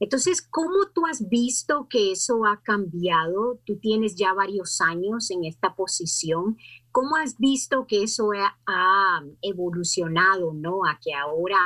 [0.00, 3.60] Entonces, ¿cómo tú has visto que eso ha cambiado?
[3.66, 6.56] Tú tienes ya varios años en esta posición.
[6.90, 8.30] ¿Cómo has visto que eso
[8.66, 10.86] ha, evolucionado, ¿no?
[10.86, 11.58] A que ahora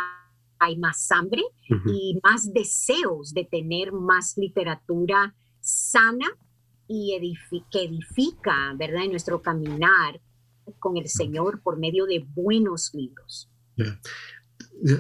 [0.59, 1.43] hay más hambre
[1.87, 6.27] y más deseos de tener más literatura sana
[6.89, 7.17] y
[7.71, 9.05] que edifica, ¿verdad?
[9.05, 10.21] En nuestro caminar
[10.81, 13.49] con el Señor por medio de buenos libros.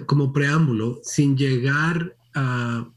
[0.07, 2.88] Como preámbulo, sin llegar a...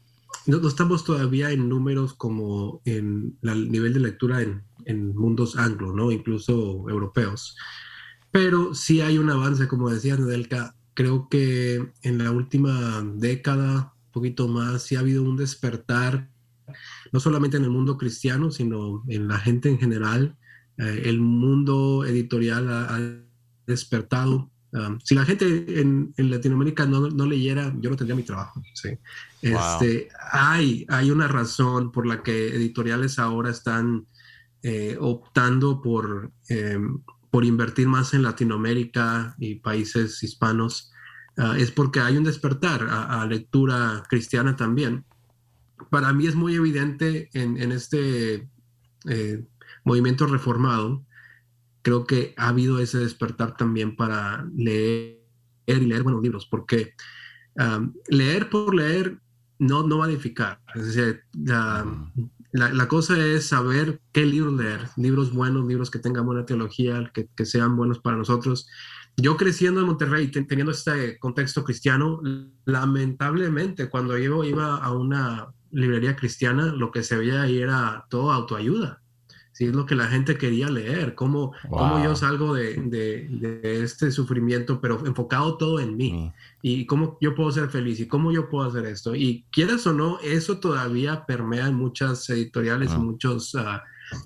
[0.48, 5.92] No, estamos todavía en números como en el nivel de lectura en, en mundos anglo,
[5.92, 6.10] ¿no?
[6.10, 7.54] Incluso europeos.
[8.30, 14.10] Pero sí hay un avance, como decía Nedelka, creo que en la última década, un
[14.10, 16.30] poquito más, sí ha habido un despertar,
[17.12, 20.38] no solamente en el mundo cristiano, sino en la gente en general.
[20.78, 22.98] Eh, el mundo editorial ha,
[23.66, 28.62] despertado Um, si la gente en, Latinoamérica no, no, leyera, yo no tendría mi trabajo.
[28.74, 28.90] ¿sí?
[29.40, 34.06] Este, hay, hay una razón por la que editoriales ahora están
[34.62, 40.92] eh, optando por, em, por invertir más en Latinoamérica y países hispanos.
[41.38, 45.04] Ah, es porque hay un despertar a, lectura cristiana también.
[45.88, 48.48] Para mí es muy evidente en, en este
[49.08, 49.46] eh,
[49.84, 51.06] movimiento reformado
[51.82, 55.18] creo que ha habido ese despertar también para leer
[55.66, 56.94] y leer buenos libros, porque
[58.08, 59.18] leer por leer
[59.58, 60.60] no, no va a edificar.
[60.74, 61.84] Es decir, la,
[62.52, 67.28] la, cosa es saber qué libros leer, libros buenos, libros que tengan buena teología, que,
[67.36, 68.68] que sean buenos para nosotros.
[69.16, 72.20] Yo creciendo en Monterrey, teniendo este contexto cristiano,
[72.64, 78.30] lamentablemente cuando yo iba a una librería cristiana, lo que se veía ahí era todo
[78.30, 79.02] autoayuda
[79.58, 84.12] si es lo que la gente quería leer, cómo, cómo yo salgo de, de, este
[84.12, 86.32] sufrimiento, pero enfocado todo en mí, mm.
[86.62, 89.16] y cómo yo puedo ser feliz, y cómo yo puedo hacer esto.
[89.16, 93.04] Y quieras o no, eso todavía permea en muchas editoriales, mm.
[93.04, 93.80] muchos, uh,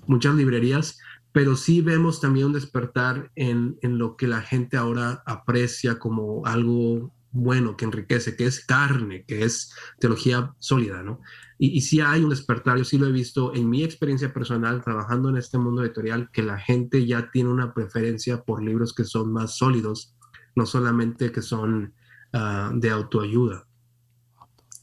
[0.05, 0.99] muchas librerías,
[1.31, 6.45] pero sí vemos también un despertar en, en lo que la gente ahora aprecia como
[6.45, 11.21] algo bueno, que enriquece, que es carne, que es teología sólida, ¿no?
[11.65, 15.29] Y, sí hay un despertar, yo sí lo he visto en mi experiencia personal trabajando
[15.29, 19.31] en este mundo editorial, que la gente ya tiene una preferencia por libros que son
[19.31, 20.13] más sólidos,
[20.57, 21.93] no solamente que son
[22.33, 23.65] ah, de autoayuda.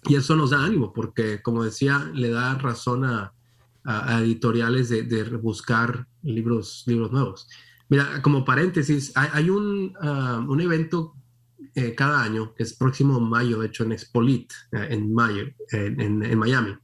[0.05, 3.35] Y eso nos da ánimo, porque como decía, le da razón a,
[4.23, 7.47] editoriales de, buscar libros, libros nuevos.
[7.91, 11.15] Mira, como paréntesis, hay, un, ah, un evento
[11.81, 16.39] eh, cada año, que es próximo mayo, de hecho en Expolit, eh, en mayo, en,
[16.39, 16.75] Miami.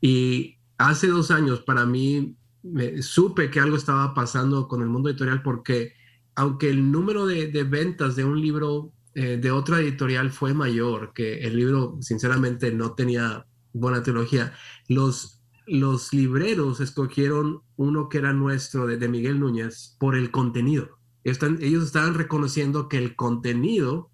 [0.00, 5.08] Y hace dos años para mí me, supe que algo estaba pasando con el mundo
[5.08, 5.94] editorial porque
[6.34, 11.40] aunque el número de, ventas de un libro eh, de otra editorial fue mayor, que
[11.40, 14.52] el libro sinceramente no tenía buena teología,
[14.88, 21.02] los, los libreros escogieron uno que era nuestro, de, de Miguel Núñez, por el contenido
[21.24, 24.10] ellos estaban reconociendo que el contenido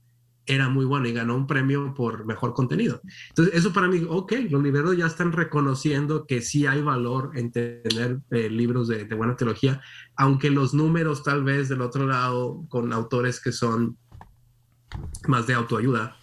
[0.49, 3.03] era muy bueno y ganó un premio por mejor contenido.
[3.29, 7.53] Entonces, eso para mí, ok, los libreros ya están reconociendo que sí hay valor en
[7.53, 9.81] tener eh, libros de, buena teología,
[10.17, 13.99] aunque los números tal vez del otro lado con autores que son
[15.27, 16.17] más de autoayuda,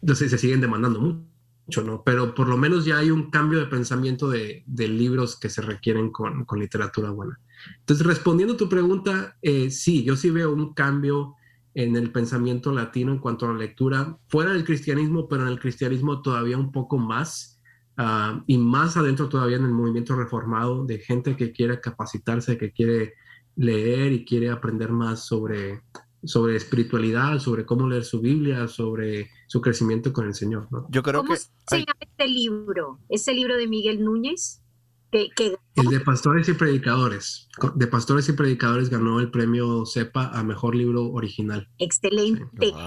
[0.00, 2.02] entonces se siguen demandando mucho, ¿no?
[2.02, 6.10] Pero por lo menos ya hay un cambio de pensamiento de, libros que se requieren
[6.10, 7.38] con, con literatura buena.
[7.80, 11.34] Entonces, respondiendo a tu pregunta, eh, sí, yo sí veo un cambio
[11.78, 15.60] en el pensamiento latino en cuanto a la lectura, fuera del cristianismo, pero en el
[15.60, 17.60] cristianismo todavía un poco más,
[17.96, 22.72] ah, y más adentro todavía en el movimiento reformado, de gente que quiere capacitarse, que
[22.72, 23.14] quiere
[23.54, 25.82] leer y quiere aprender más sobre,
[26.24, 30.66] sobre espiritualidad, sobre cómo leer su Biblia, sobre su crecimiento con el Señor.
[30.88, 31.38] Yo creo ¿Cómo que...
[31.38, 32.98] se llama este libro?
[33.08, 34.64] ¿Ese libro de Miguel Núñez?
[35.10, 37.48] El de Pastores y Predicadores.
[37.74, 41.68] De Pastores y Predicadores ganó el premio CEPA a Mejor Libro Original.
[41.78, 42.44] Excelente.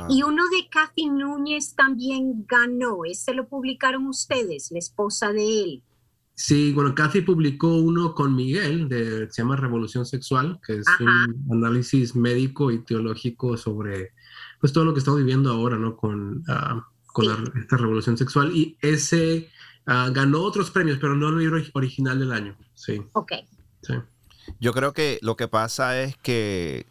[0.10, 3.06] Y uno de Kathy Núñez también ganó.
[3.06, 5.84] Este lo publicaron ustedes, la esposa de él.
[6.34, 11.46] Sí, bueno, Kathy publicó uno con Miguel, de, se llama Revolución Sexual, que es un
[11.52, 14.14] análisis médico y teológico sobre
[14.60, 15.98] pues todo lo que estamos viviendo ahora, ¿no?
[15.98, 17.26] Con, ah, con
[17.58, 18.56] esta revolución sexual.
[18.56, 19.50] Y ese
[19.86, 22.56] Ah, ganó otros premios, pero no el libro original del año.
[22.74, 23.02] Sí.
[23.13, 23.34] Ok.
[23.82, 23.94] Sí.
[24.60, 26.86] Yo creo que lo que pasa es que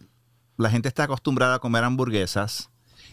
[0.56, 2.70] la gente está acostumbrada a comer hamburguesas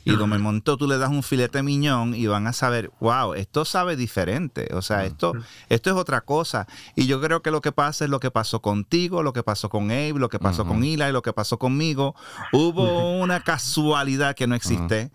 [0.08, 3.66] y de momento tú le das un filete miñón y van a saber, wow, esto
[3.66, 4.70] sabe diferente.
[4.74, 5.34] O sea, esto,
[5.70, 6.68] esto es otra cosa.
[6.96, 9.70] Y yo creo que lo que pasa es lo que pasó contigo, lo que pasó
[9.70, 12.16] con Abe, lo que pasó con Eli, lo que pasó conmigo.
[12.54, 15.12] Hubo una casualidad que no existe.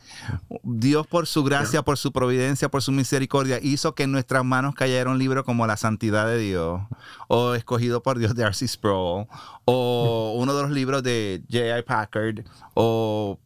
[0.63, 4.75] Dios por su gracia, por su providencia, por su misericordia, hizo que en nuestras manos
[4.75, 6.83] cayera un libro como La Santidad de Dios,
[7.29, 9.27] o Escogido por Dios de Arcy Sproul,
[9.65, 11.83] o uno de los libros de J.I.
[11.83, 13.39] Packard, o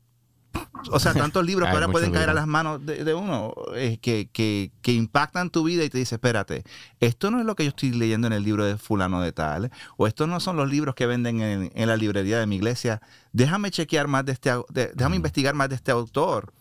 [0.91, 4.29] o sea, tantos libros que ahora pueden caer a las manos de, uno eh, que,
[4.33, 6.65] que, impactan tu vida y te dice, espérate,
[7.01, 9.71] esto no es lo que yo estoy leyendo en el libro de fulano de tal,
[9.97, 13.01] o estos no son los libros que venden en, la librería de mi iglesia.
[13.33, 14.51] Déjame chequear más de este,
[14.95, 16.53] déjame investigar más de este autor.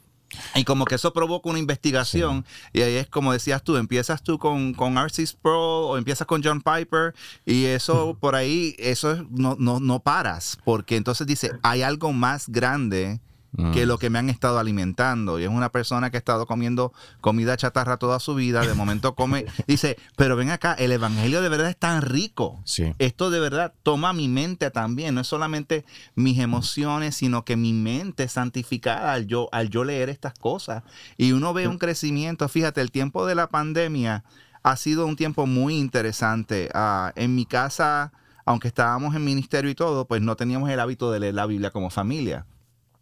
[0.56, 2.46] Y como que eso provoca una investigación.
[2.74, 4.96] Y ahí es como decías tú, empiezas tú con, con
[5.42, 7.14] Pro o empiezas con John Piper
[7.46, 10.58] y eso por ahí, eso no, no, no paras.
[10.66, 13.22] Porque entonces dice, hay algo más grande
[13.56, 13.88] que mm.
[13.88, 15.40] lo que me han estado alimentando.
[15.40, 19.16] Y es una persona que ha estado comiendo comida chatarra toda su vida, de momento
[19.16, 22.62] come, dice, pero ven acá, el Evangelio de verdad es tan rico.
[23.00, 27.74] Esto de verdad toma mi mente también, no es solamente mis emociones, sino que mi
[27.74, 30.84] mente santificada al yo, al yo leer estas cosas.
[31.18, 34.24] Y uno ve un crecimiento, fíjate, el tiempo de la pandemia
[34.64, 36.70] ha sido un tiempo muy interesante.
[36.74, 38.12] Ah, en mi casa,
[38.46, 41.72] aunque estábamos en ministerio y todo, pues no teníamos el hábito de leer la Biblia
[41.72, 42.46] como familia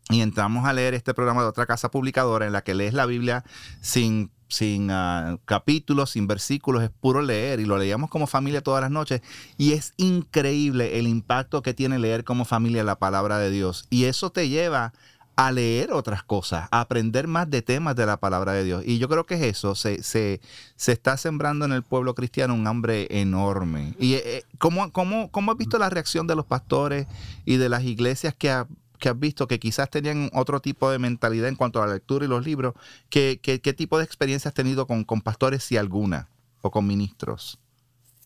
[0.10, 3.06] y entramos a leer este programa de otra casa publicadora en la que lees la
[3.06, 3.44] Biblia
[3.82, 8.82] sin, sin ah, capítulos, sin versículos, es puro leer y lo leíamos como familia todas
[8.82, 9.22] las noches
[9.58, 14.06] y es increíble el impacto que tiene leer como familia la palabra de Dios y
[14.06, 14.94] eso te lleva
[15.36, 18.84] a leer otras cosas, a aprender más de temas de la palabra de Dios.
[18.86, 20.42] Y yo creo que es eso, se, se,
[20.76, 23.96] se está sembrando en el pueblo cristiano un hambre enorme.
[23.98, 27.08] ¿Y eh, eh, ¿cómo, cómo, cómo has visto la reacción de los pastores
[27.46, 28.64] y de las iglesias que,
[29.04, 32.24] que has visto que quizás tenían otro tipo de mentalidad en cuanto a la lectura
[32.24, 32.74] y los libros,
[33.10, 36.30] ¿qué, qué, tipo de experiencia has tenido con, con, pastores, si alguna,
[36.62, 37.60] o con ministros,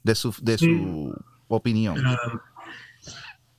[0.03, 1.15] de su, de su
[1.47, 1.97] opinión?
[2.05, 2.15] Ah,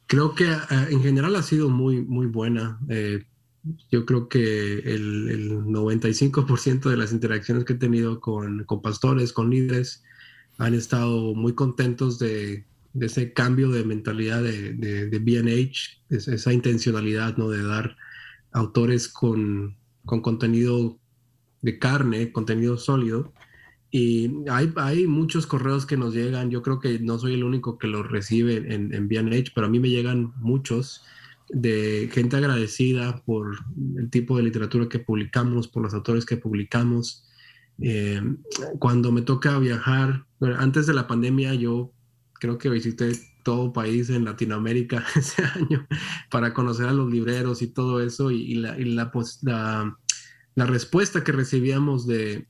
[0.07, 2.79] creo que ah, en general ha sido muy, muy buena.
[2.89, 3.25] Eh,
[3.91, 9.33] yo creo que el, el 95% de las interacciones que he tenido con, con pastores,
[9.33, 10.05] con líderes,
[10.59, 12.65] han estado muy contentos de,
[12.99, 17.49] de ese cambio de mentalidad de, de, de BH, esa intencionalidad ¿no?
[17.49, 17.97] de dar
[18.53, 20.99] autores con, con, contenido
[21.63, 23.33] de carne, contenido sólido.
[23.91, 27.79] Y hay, hay, muchos correos que nos llegan, yo creo que no soy el único
[27.79, 31.03] que los recibe en, en BH, pero a mí me llegan muchos
[31.49, 33.57] de gente agradecida por
[33.97, 37.25] el tipo de literatura que publicamos, por los autores que publicamos.
[37.81, 38.21] Eh,
[38.79, 40.27] cuando me toca viajar,
[40.59, 41.93] antes de la pandemia yo
[42.39, 45.87] creo que visité todo país en Latinoamérica ese año
[46.31, 48.77] para conocer a los libreros y todo eso y, la,
[50.55, 52.47] la, respuesta que recibíamos de,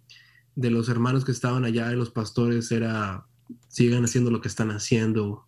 [0.57, 3.27] de, los hermanos que estaban allá, de los pastores, era
[3.69, 5.47] sigan haciendo lo que están haciendo,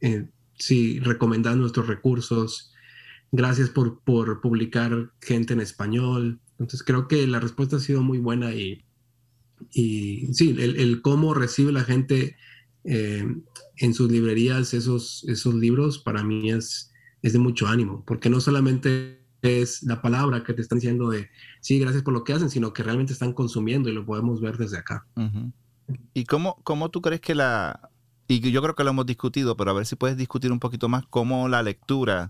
[0.00, 0.26] eh,
[0.58, 2.72] sí, recomendando nuestros recursos,
[3.30, 6.40] gracias por, por publicar gente en español.
[6.52, 8.84] Entonces creo que la respuesta ha sido muy buena y,
[9.72, 12.36] y sí, el, el cómo recibe la gente
[12.84, 13.26] eh,
[13.76, 16.92] en sus librerías esos, esos libros, para mí es,
[17.22, 21.28] es de mucho ánimo, porque no solamente es la palabra que te están diciendo de,
[21.60, 24.56] sí, gracias por lo que hacen, sino que realmente están consumiendo y lo podemos ver
[24.56, 25.06] desde acá.
[26.14, 27.90] ¿Y cómo, cómo tú crees que la,
[28.26, 30.88] y yo creo que lo hemos discutido, pero a ver si puedes discutir un poquito
[30.88, 32.28] más cómo la lectura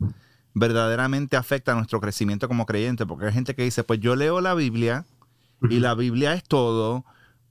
[0.54, 4.40] verdaderamente afecta a nuestro crecimiento como creyente, porque hay gente que dice, pues yo leo
[4.40, 5.04] la Biblia
[5.70, 7.04] y la Biblia es todo,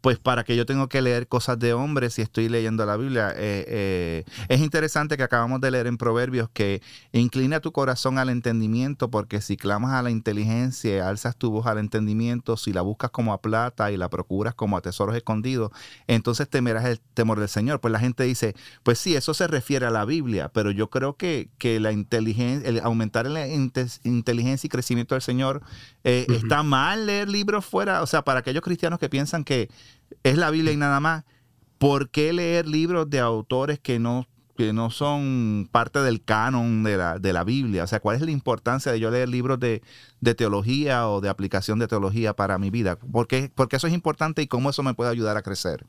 [0.04, 3.30] pues para que yo tengo que leer cosas de hombres si estoy leyendo la Biblia.
[3.38, 6.82] Eh, eh, es interesante que acabamos de leer en Proverbios que
[7.13, 11.78] inclina tu corazón al entendimiento, porque si clamas a la inteligencia, alzas tu voz al
[11.78, 15.72] entendimiento, si la buscas como a plata y la procuras como a tesoros escondidos,
[16.08, 17.80] entonces temerás el temor del Señor.
[17.80, 21.16] Pues la gente dice, pues sí, eso se refiere a la Biblia, pero yo creo
[21.16, 25.62] que, que la inteligencia, el aumentar la inteligencia y crecimiento del Señor,
[26.04, 29.70] eh, está mal leer libros fuera, o sea, para aquellos cristianos que piensan que
[30.23, 31.23] es la Biblia y nada más.
[31.78, 36.97] ¿Por qué leer libros de autores que no, que no son parte del canon de
[36.97, 37.84] la, de la Biblia?
[37.84, 39.82] O sea, ¿cuál es la importancia de yo leer libros de,
[40.36, 42.97] teología o de aplicación de teología para mi vida?
[42.97, 45.86] ¿Por qué, porque eso es importante y cómo eso me puede ayudar a crecer?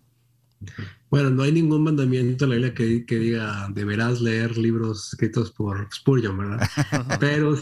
[1.14, 5.52] Bueno, no hay ningún mandamiento en la Biblia que, que, diga deberás leer libros escritos
[5.52, 6.68] por Spurgeon, ¿verdad?
[7.20, 7.56] Pero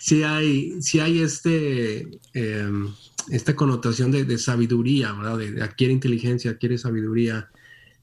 [0.00, 2.88] sí, hay, sí hay este, em,
[3.30, 5.38] esta connotación de, sabiduría, ¿verdad?
[5.38, 7.48] De, adquiere inteligencia, adquiere sabiduría.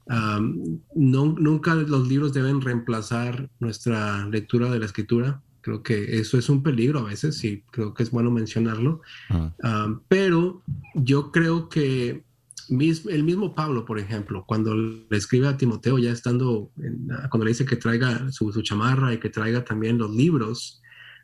[0.08, 5.42] no, nunca los libros deben reemplazar nuestra lectura de la escritura.
[5.60, 9.02] Creo que eso es un peligro a veces y creo que es bueno mencionarlo.
[10.08, 10.62] pero
[10.94, 12.24] yo creo que
[12.70, 16.70] el mismo Pablo, por ejemplo, cuando le escribe a Timoteo, ya estando,
[17.28, 20.80] cuando le dice que traiga su, chamarra y que traiga también los libros,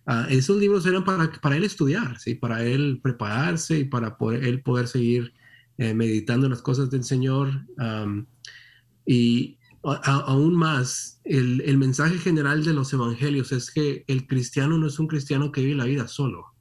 [0.06, 2.34] ah, esos libros eran para, para él estudiar, ¿sí?
[2.34, 5.34] para él prepararse y para él poder seguir
[5.78, 7.64] eh, meditando las cosas del Señor.
[9.06, 14.88] y aún más, el, el mensaje general de los evangelios es que el cristiano no
[14.88, 16.56] es un cristiano que vive la vida solo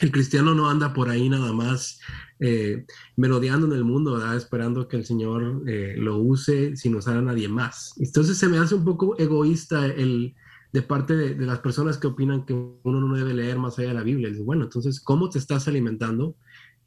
[0.00, 2.00] el cristiano no anda por ahí nada más
[2.38, 2.84] eh,
[3.16, 7.48] merodeando en el mundo, esperando que el Señor eh, lo use sin usar a nadie
[7.48, 7.94] más.
[7.98, 10.34] Entonces se me hace un poco egoísta el,
[10.72, 13.94] de parte de, las personas que opinan que uno no debe leer más allá de
[13.94, 14.30] la Biblia.
[14.40, 16.36] bueno, entonces, ¿cómo te estás alimentando?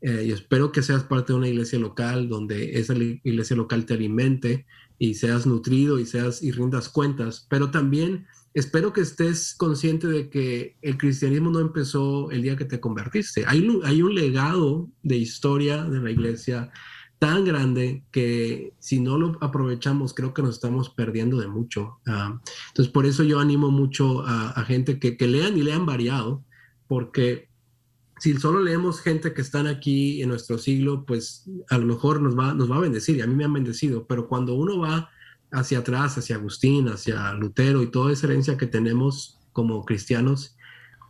[0.01, 3.95] Eh, y espero que seas parte de una iglesia local donde esa iglesia local te
[3.95, 4.65] alimente
[4.97, 10.29] y seas nutrido y seas y rindas cuentas, pero también espero que estés consciente de
[10.29, 13.45] que el cristianismo no empezó el día que te convertiste.
[13.47, 16.71] Hay hay un legado de historia de la iglesia
[17.19, 21.99] tan grande que si no lo aprovechamos, creo que nos estamos perdiendo de mucho.
[22.07, 22.39] Ah,
[22.69, 26.45] entonces, por eso yo animo mucho a, gente que, que, lean y lean variado,
[26.87, 27.49] porque
[28.19, 32.37] si solo leemos gente que están aquí en nuestro siglo, pues a lo mejor nos
[32.37, 35.09] va, nos va a bendecir, y a mí me han bendecido, pero cuando uno va
[35.51, 40.55] hacia atrás, hacia Agustín, hacia Lutero y toda esa herencia que tenemos como cristianos,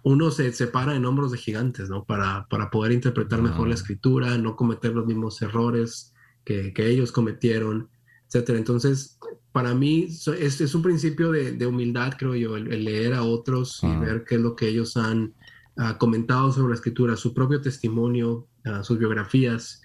[0.04, 2.06] uno se separa en hombros de gigantes, ¿no?
[2.06, 6.14] Para, para poder interpretar mejor la escritura, no cometer los mismos errores
[6.46, 7.90] que, que ellos cometieron,
[8.28, 8.58] etcétera.
[8.58, 9.20] Entonces,
[9.52, 13.82] para mí es, es un principio de, de, humildad, creo yo, el, leer a otros
[13.84, 15.34] y ver qué es lo que ellos han
[15.78, 19.82] uh, comentado sobre la escritura, su propio testimonio, uh, sus biografías,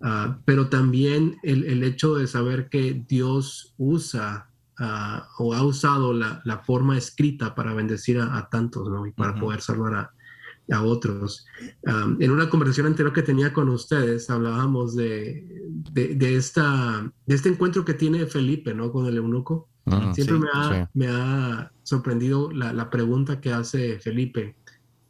[0.00, 4.50] uh, pero también el, el, hecho de saber que Dios usa
[5.38, 9.06] o ha usado la, la, forma escrita para bendecir a, a tantos, ¿no?
[9.06, 10.10] Y para poder salvar a,
[10.70, 11.46] a otros.
[11.86, 17.34] Um, en una conversación anterior que tenía con ustedes, hablábamos de, de, de, esta, de
[17.34, 18.90] este encuentro que tiene Felipe, ¿no?
[18.90, 19.68] Con el eunuco.
[20.14, 24.56] Siempre me, ha, me, ha, sorprendido la, la, pregunta que hace Felipe.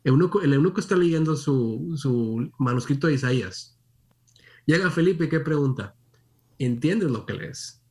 [0.05, 3.76] Eunuco, el eunuco está leyendo su, su manuscrito de Isaías.
[4.67, 5.95] Llega Felipe, ¿qué pregunta?
[6.59, 7.83] ¿Entiendes lo que lees?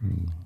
[0.00, 0.44] Mm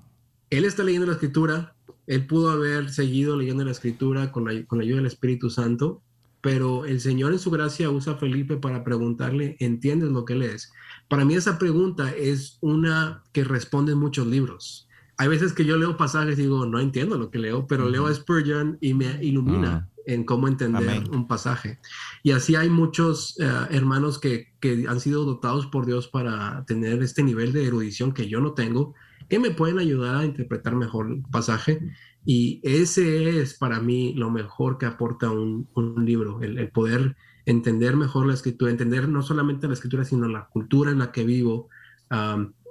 [0.49, 1.75] él está leyendo la escritura,
[2.07, 6.01] él pudo haber seguido leyendo la escritura con la, con la ayuda del Espíritu Santo,
[6.41, 10.71] pero el Señor en su gracia usa a Felipe para preguntarle, ¿entiendes lo que lees?
[11.07, 14.87] Para mí esa pregunta es una que responde en muchos libros.
[15.17, 18.07] Hay veces que yo leo pasajes y digo, no entiendo lo que leo, pero leo
[18.07, 21.79] a Spurgeon y me ilumina en cómo entender un pasaje.
[22.23, 27.03] Y así hay muchos eh, hermanos que, que han sido dotados por Dios para tener
[27.03, 28.95] este nivel de erudición que yo no tengo,
[29.29, 31.79] que me pueden ayudar a interpretar mejor el pasaje.
[32.25, 37.95] Y ese es para mí lo mejor que aporta un, un libro, el, poder entender
[37.95, 41.69] mejor la escritura, entender no solamente la escritura, sino la cultura en la que vivo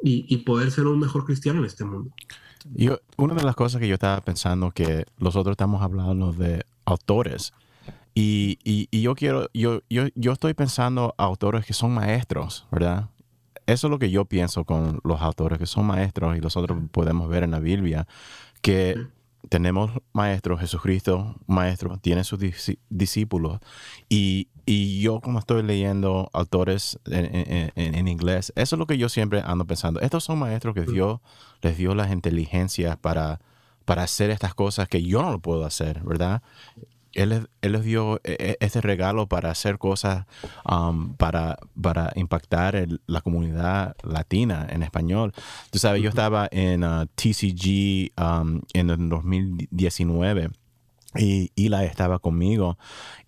[0.03, 2.13] y, y, poder ser un mejor cristiano en este mundo.
[2.75, 7.53] Yo, una de las cosas que yo estaba pensando que nosotros estamos hablando de autores
[8.15, 13.09] y, y, y yo quiero, yo, yo, yo estoy pensando autores que son maestros, ¿verdad?
[13.69, 17.29] eso es lo que yo pienso con los autores que son maestros y nosotros podemos
[17.29, 18.07] ver en la Biblia,
[18.63, 18.97] que
[19.49, 22.41] tenemos maestros, Jesucristo, maestro, tiene sus
[22.89, 23.61] discípulos.
[24.09, 24.49] Y,
[25.01, 30.01] yo como estoy leyendo autores en, inglés, eso es lo que yo siempre ando pensando.
[30.01, 31.21] Estos son maestros que Dios
[31.63, 33.41] les dio las inteligencias para,
[33.87, 36.43] para hacer estas cosas que yo no lo puedo hacer, ¿verdad?
[37.15, 40.27] Él, les dio este regalo para hacer cosas
[40.69, 45.33] um, para, para impactar la comunidad latina en español.
[45.71, 50.51] Tú sabes, yo estaba en uh, TCG um, en el 2019
[51.17, 52.79] y Ila estaba conmigo.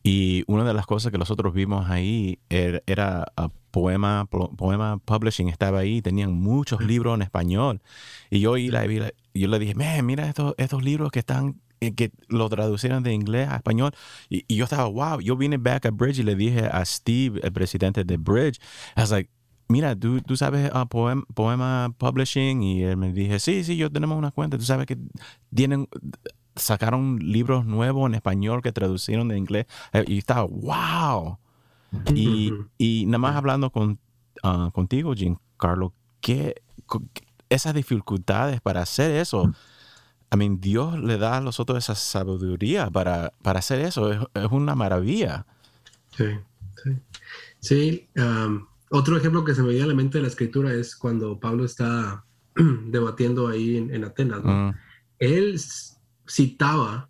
[0.03, 5.49] Y una de las cosas que nosotros vimos ahí er, era, uh, Poema, Poema Publishing
[5.49, 7.81] estaba ahí, tenían muchos libros en español.
[8.29, 13.03] Y yo, Ila, yo le dije, mira estos, estos libros que están que lo traducieron
[13.03, 13.93] de inglés a español.
[14.29, 17.53] Y, yo estaba, wow, yo vine back a Bridge y le dije a Steve, el
[17.53, 18.61] presidente de Bridge,
[18.97, 19.31] I was like,
[19.69, 22.63] mira, ¿tú, tú sabes uh, Poema Publishing?
[22.63, 24.59] Y él me dije, sí, sí, yo tenemos una cuenta.
[24.59, 24.99] Tú sabes que
[25.55, 25.89] tienen,
[26.57, 29.67] sacaron libros nuevos en español que traducieron de inglés.
[29.93, 31.39] Eh, y estaba, wow.
[32.15, 33.99] Y, y nada más hablando con,
[34.43, 36.63] uh, contigo, Giancarlo, ¿qué,
[37.49, 39.53] esas dificultades para hacer eso?
[40.33, 44.13] I mean, Dios le da a los otros esa sabiduría para, para hacer eso.
[44.13, 45.47] Es, es, una maravilla.
[46.17, 46.27] Sí,
[46.83, 46.91] sí.
[47.59, 50.97] Sí, um, otro ejemplo que se me viene a la mente de la escritura es
[50.97, 52.25] cuando Pablo está
[52.87, 54.43] debatiendo ahí en, Atenas.
[54.43, 54.71] Mm.
[55.19, 55.61] Él
[56.29, 57.09] citaba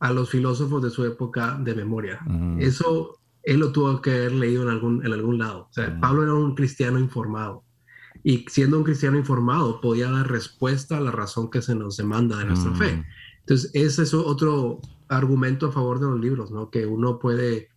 [0.00, 2.20] a los filósofos de su época de memoria.
[2.26, 2.60] Mm.
[2.60, 5.68] Eso él lo tuvo que haber leído en algún, en algún lado.
[5.70, 6.00] O sea, mm.
[6.00, 7.64] Pablo era un cristiano informado
[8.22, 12.38] y siendo un cristiano informado podía dar respuesta a la razón que se nos demanda
[12.38, 12.96] de nuestra fe.
[12.96, 13.04] Mm.
[13.40, 16.70] Entonces, ese es otro argumento a favor de los libros, ¿no?
[16.70, 17.68] Que uno puede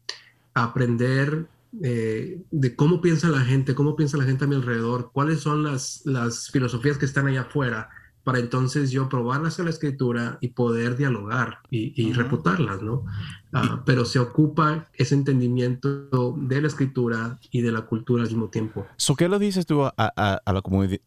[0.53, 1.47] aprender
[1.81, 5.63] eh, de cómo piensa la gente, cómo piensa la gente a mi alrededor, cuáles son
[5.63, 7.89] las, las filosofías que están allá afuera
[8.23, 13.05] para entonces yo probarlas en la escritura y poder dialogar y, reputarlas, ¿no?
[13.53, 18.49] Ah, pero se ocupa ese entendimiento de la escritura y de la cultura al mismo
[18.49, 18.85] tiempo.
[19.17, 20.61] ¿Qué lo dices tú a, la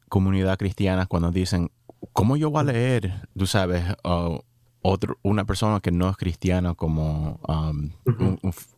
[0.08, 1.70] comunidad cristiana cuando dicen,
[2.12, 3.84] ¿cómo yo voy a leer, tú sabes,
[4.82, 7.90] otro, una persona que no es cristiana como um,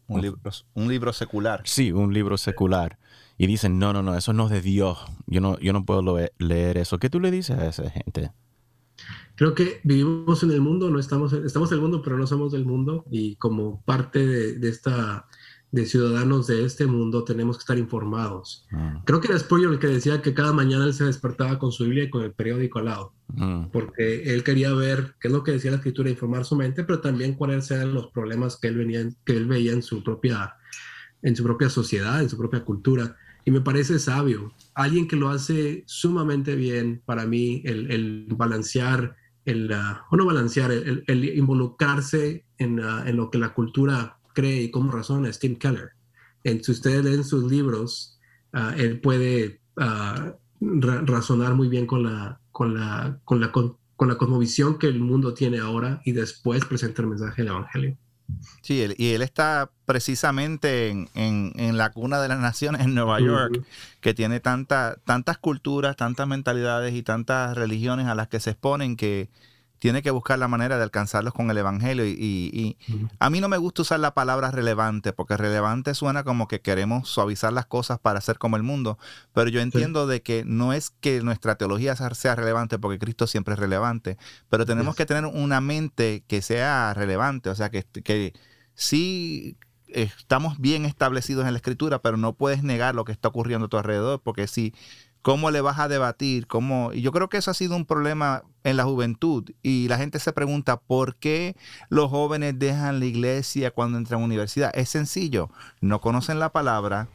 [0.07, 1.61] un, libro, un libro secular?
[1.65, 2.99] Sí, un libro secular
[3.39, 6.03] y dicen, no, no, no, eso no es de Dios, yo no, yo no puedo
[6.39, 6.99] leer eso.
[6.99, 8.33] ¿Qué tú le dices a esa gente?
[9.39, 12.51] Creo que vivimos en el mundo, no estamos, estamos en el mundo, pero no somos
[12.51, 15.27] del mundo y como parte de, esta
[15.71, 18.67] de ciudadanos de este mundo tenemos que estar informados.
[18.73, 19.05] Mm.
[19.05, 21.85] Creo que era Spurgeon el que decía que cada mañana él se despertaba con su
[21.85, 23.67] Biblia y con el periódico al lado, mm.
[23.67, 27.01] porque él quería ver qué es lo que decía la escritura, informar su mente, pero
[27.01, 30.57] también cuáles eran los problemas que él, venía, que él veía en su, propia,
[31.23, 33.17] en su propia sociedad, en su propia cultura.
[33.45, 34.53] Y me parece sabio.
[34.75, 39.15] Alguien que lo hace sumamente bien para mí, el, el balancear
[39.49, 39.73] el,
[40.11, 45.31] o no balancear, el, involucrarse en, en, lo que la cultura cree y cómo razona
[45.33, 45.91] Tim Keller.
[46.45, 48.19] En, si ustedes leen sus libros,
[48.53, 54.19] ah, él puede uh, razonar muy bien con la, con, la, con, la, con, la
[54.19, 57.99] cosmovisión que el mundo tiene ahora y después presenta el mensaje del Evangelio.
[58.61, 63.21] Sí, y él está precisamente en, en, en, la cuna de las naciones en Nueva
[63.21, 63.65] York,
[64.01, 68.97] que tiene tanta, tantas culturas, tantas mentalidades y tantas religiones a las que se exponen
[68.97, 69.29] que,
[69.79, 72.05] tiene que buscar la manera de alcanzarlos con el Evangelio.
[72.07, 72.77] Y,
[73.19, 77.09] a mí no me gusta usar la palabra relevante, porque relevante suena como que queremos
[77.09, 78.99] suavizar las cosas para ser como el mundo,
[79.33, 83.55] pero yo entiendo de que no es que nuestra teología sea relevante, porque Cristo siempre
[83.55, 84.19] es relevante,
[84.49, 88.33] pero tenemos que tener una mente que sea relevante, o sea, que, que
[88.75, 89.57] sí
[89.89, 93.69] estamos bien establecidos en la escritura, pero no puedes negar lo que está ocurriendo a
[93.69, 94.75] tu alrededor, porque si
[95.23, 96.47] ¿Cómo le vas a debatir?
[96.47, 96.93] ¿Cómo?
[96.93, 99.51] Y yo creo que eso ha sido un problema en la juventud.
[99.63, 101.57] Y la gente se pregunta, ¿por qué
[101.89, 104.71] los jóvenes dejan la iglesia cuando entran a la universidad?
[104.75, 105.51] Es sencillo,
[105.81, 107.09] no conocen la palabra,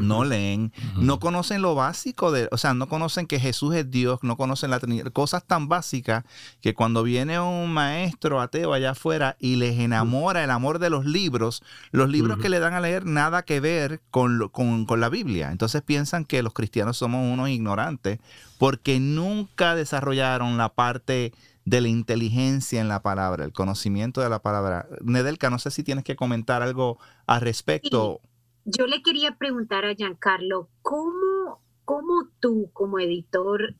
[0.00, 4.20] no leen, no conocen lo básico de, o sea, no conocen que Jesús es Dios,
[4.22, 6.24] no conocen la Trinidad, cosas tan básicas
[6.60, 11.04] que cuando viene un maestro ateo allá afuera y les enamora el amor de los
[11.04, 15.08] libros, los libros que le dan a leer nada que ver con, con, con la
[15.08, 15.50] Biblia.
[15.50, 18.18] Entonces piensan que los cristianos somos unos ignorantes
[18.58, 21.32] porque nunca desarrollaron la parte
[21.64, 24.86] de la inteligencia en la palabra, el conocimiento de la palabra.
[25.02, 28.20] Nedelka, no sé si tienes que comentar algo al respecto.
[28.64, 33.74] Yo le quería preguntar a Giancarlo, ¿cómo, cómo tú como editor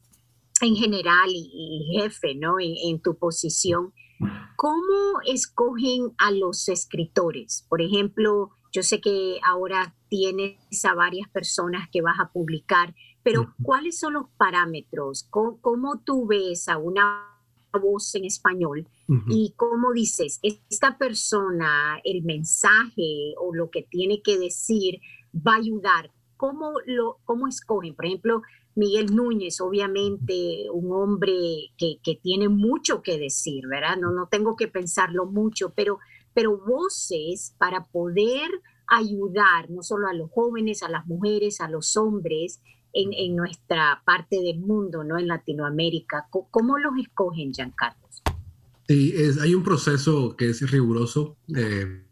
[0.61, 2.57] en general y, jefe ¿no?
[2.61, 3.93] En, tu posición,
[4.57, 7.67] ¿cómo escogen a los escritores?
[7.69, 13.55] Por ejemplo, yo sé que ahora tienes a varias personas que vas a publicar, pero
[13.63, 15.29] ¿cuáles son los parámetros?
[15.31, 17.32] cómo tú ves a una
[17.79, 18.87] voz en español
[19.29, 25.01] y cómo dices, esta persona, el mensaje o lo que tiene que decir
[25.35, 26.11] va a ayudar.
[26.37, 27.95] ¿Cómo, lo, cómo escogen?
[27.95, 28.43] Por ejemplo,
[28.75, 31.33] Miguel Núñez, obviamente un hombre
[31.77, 33.97] que, que, tiene mucho que decir, ¿verdad?
[33.97, 35.99] No, no tengo que pensarlo mucho, pero,
[36.33, 38.51] pero voces para poder
[38.89, 42.61] ayudar no solo a los jóvenes, a las mujeres, a los hombres
[42.93, 45.19] en, en nuestra parte del mundo, ¿no?
[45.19, 46.27] En Latinoamérica.
[46.31, 48.09] ¿Cómo, los escogen, Giancarlo?
[48.89, 51.37] Sí, es, hay un proceso que es riguroso.
[51.57, 52.05] Eh,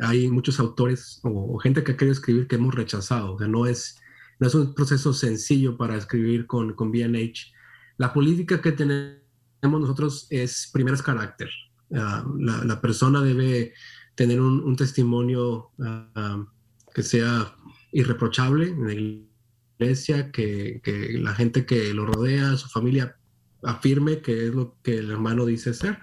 [0.00, 3.34] hay muchos autores o, gente que ha querido escribir que hemos rechazado.
[3.34, 4.00] O sea, no es,
[4.38, 7.52] no es un proceso sencillo para escribir con, con BNH.
[7.96, 9.20] La política que tenemos
[9.62, 11.48] nosotros es primero es carácter.
[11.94, 13.72] Ah, la, la, persona debe
[14.14, 16.44] tener un, un testimonio uh,
[16.92, 17.54] que sea
[17.92, 19.33] irreprochable en la
[19.78, 20.80] iglesia, que,
[21.20, 23.16] la gente que lo rodea, su familia,
[23.62, 25.98] afirme que es lo que el hermano dice ser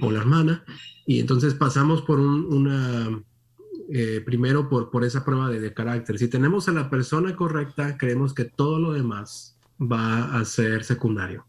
[0.00, 0.64] o la hermana.
[1.06, 3.22] Y entonces pasamos por una,
[3.92, 6.18] eh, primero por esa prueba de, carácter.
[6.18, 11.46] Si tenemos a la persona correcta, creemos que todo lo demás va a ser secundario.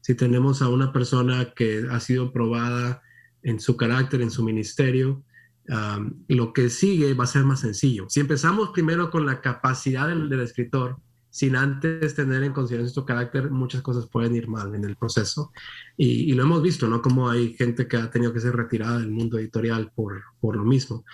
[0.00, 3.02] Si tenemos a una persona que ha sido probada
[3.42, 5.24] en su carácter, en su ministerio,
[5.66, 8.06] lo que sigue va a ser más sencillo.
[8.08, 10.98] Si empezamos primero con la capacidad del escritor,
[11.32, 15.50] sin antes tener en consideración su carácter, muchas cosas pueden ir mal en el proceso.
[15.96, 17.00] Y, lo hemos visto, ¿no?
[17.00, 20.64] Como hay gente que ha tenido que ser retirada del mundo editorial por, por lo
[20.64, 21.06] mismo.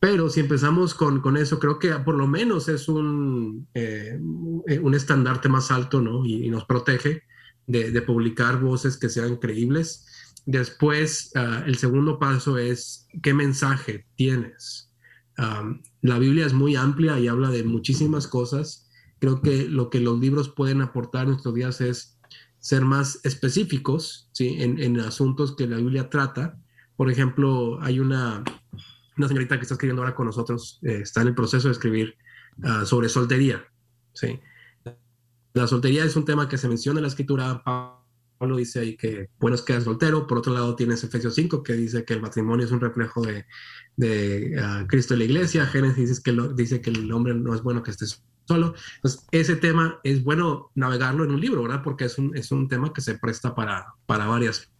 [0.00, 4.94] Pero si empezamos con, con, eso, creo que por lo menos es un, eh, un
[4.94, 6.24] estandarte más alto, ¿no?
[6.24, 7.24] Y, nos protege
[7.66, 10.06] de, de, publicar voces que sean creíbles.
[10.46, 14.92] Después, ah, el segundo paso es qué mensaje tienes.
[16.02, 20.18] la Biblia es muy amplia y habla de muchísimas cosas Creo que lo que los
[20.20, 22.18] libros pueden aportar en nuestros días es
[22.60, 24.56] ser más específicos ¿sí?
[24.58, 26.58] en, asuntos que la Biblia trata.
[26.96, 28.44] Por ejemplo, hay una,
[29.16, 32.16] una señorita que está escribiendo ahora con nosotros, eh, está en el proceso de escribir
[32.62, 33.64] ah, sobre soltería.
[34.12, 34.38] ¿sí?
[35.54, 37.62] La soltería es un tema que se menciona en la escritura.
[38.38, 40.26] Pablo dice ahí que bueno es quedar soltero.
[40.26, 43.44] Por otro lado, tienes Efesios 5 que dice que el matrimonio es un reflejo de,
[43.96, 45.66] de ah, Cristo y la iglesia.
[45.66, 48.06] Génesis dice que, lo, dice que el hombre no es bueno que esté
[48.46, 48.74] solo.
[48.96, 51.82] Entonces, ese tema es bueno navegarlo en un libro, ¿verdad?
[51.82, 54.70] Porque es un, es un tema que se presta para, para varias,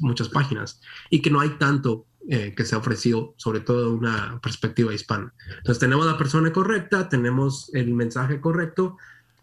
[0.00, 0.80] muchas páginas
[1.10, 5.32] y que no hay tanto eh, que se ha ofrecido, sobre todo una perspectiva hispana.
[5.58, 8.96] Entonces, tenemos la persona correcta, tenemos el mensaje correcto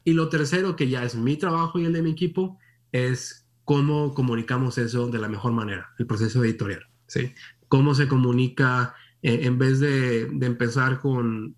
[0.04, 2.60] y lo tercero, que ya es mi trabajo y el de mi equipo,
[2.92, 7.34] es cómo comunicamos eso de la mejor manera, el proceso editorial, ¿sí?
[7.68, 11.56] Cómo se comunica eh, en vez de, de empezar con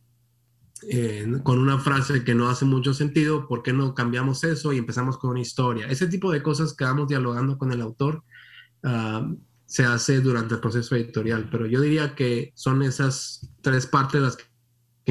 [0.83, 4.77] eh, con una frase que no hace mucho sentido, ¿por qué no cambiamos eso y
[4.77, 5.87] empezamos con una historia?
[5.87, 8.23] Ese tipo de cosas que vamos dialogando con el autor
[8.83, 9.27] ah,
[9.65, 14.37] se hace durante el proceso editorial, pero yo diría que son esas tres partes las
[14.37, 14.45] que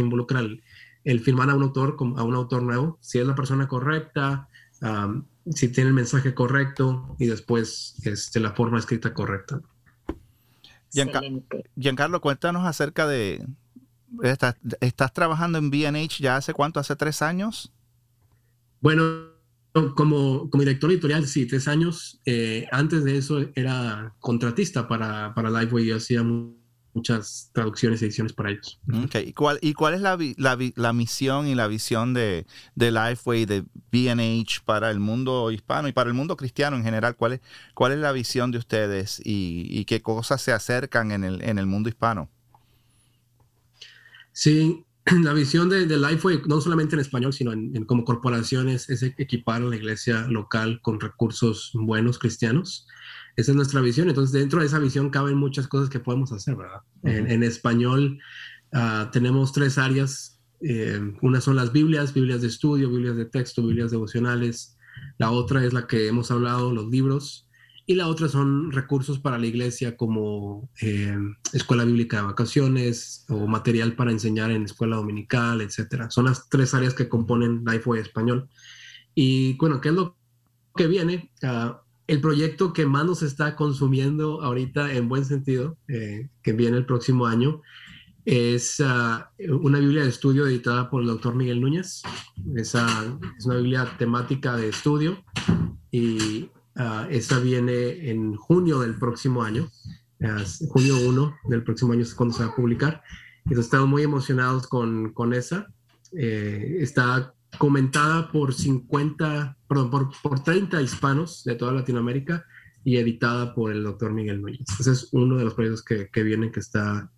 [0.01, 0.61] involucran
[1.05, 4.49] el, firmar a un autor, a un autor nuevo, si es la persona correcta,
[4.83, 5.21] ah,
[5.55, 9.61] si tiene el mensaje correcto y después este, la forma escrita correcta.
[11.77, 13.45] Giancarlo, cuéntanos acerca de,
[14.23, 17.73] Estás, estás trabajando en BH ya hace cuánto, hace tres años.
[18.81, 19.05] Bueno,
[19.95, 22.21] como, como director editorial, sí, tres años.
[22.25, 25.87] Eh, antes de eso era contratista para, para Lifeway.
[25.87, 26.25] Yo hacía
[26.97, 28.81] muchas traducciones y ediciones para ellos.
[29.05, 29.29] Okay.
[29.29, 33.45] ¿Y, cuál, ¿Y cuál es la, la, la misión y la visión de, de Lifeway,
[33.45, 33.61] de
[33.93, 37.15] BH para el mundo hispano y para el mundo cristiano en general?
[37.15, 37.41] ¿Cuál es,
[37.75, 41.59] cuál es la visión de ustedes y, y qué cosas se acercan en el, en
[41.59, 42.31] el mundo hispano?
[44.33, 44.85] Sí,
[45.23, 49.63] la visión de, de Lifeway, no solamente en español, sino en, como corporaciones, es equipar
[49.63, 52.89] a la iglesia local con recursos buenos cristianos.
[53.37, 54.09] Esa es nuestra visión.
[54.09, 56.81] Entonces, dentro de esa visión caben muchas cosas que podemos hacer, ¿verdad?
[57.05, 58.19] en, español
[58.73, 60.41] ah, tenemos tres áreas.
[60.61, 64.79] Eh, una son las Biblias, Biblias de estudio, Biblias de texto, Biblias devocionales.
[65.19, 67.47] La otra es la que hemos hablado, los libros
[67.89, 71.17] y la otra son recursos para la iglesia como eh,
[71.53, 76.11] escuela bíblica de vacaciones o material para enseñar en escuela dominical, etcétera.
[76.11, 78.49] Son las tres áreas que componen Lifeway Español.
[79.15, 80.17] Y bueno, ¿qué es lo
[80.75, 81.31] que viene?
[81.45, 86.77] Ah, el proyecto que más nos está consumiendo ahorita en buen sentido, eh, que viene
[86.77, 87.63] el próximo año,
[88.25, 92.03] es ah, una Biblia de estudio editada por el doctor Miguel Núñez.
[92.57, 92.87] Esa
[93.39, 95.25] es una Biblia temática de estudio
[95.91, 99.71] y Ah, esa viene en junio del próximo año,
[100.69, 103.03] junio 1 del próximo año es cuando se va a publicar.
[103.45, 105.69] Entonces estamos muy emocionados con, con esa.
[106.13, 112.45] Eh, está comentada por 50, perdón, por, por 30 hispanos de toda Latinoamérica
[112.85, 114.67] y editada por el doctor Miguel Núñez.
[114.79, 117.11] Ese es uno de los proyectos que, que vienen que está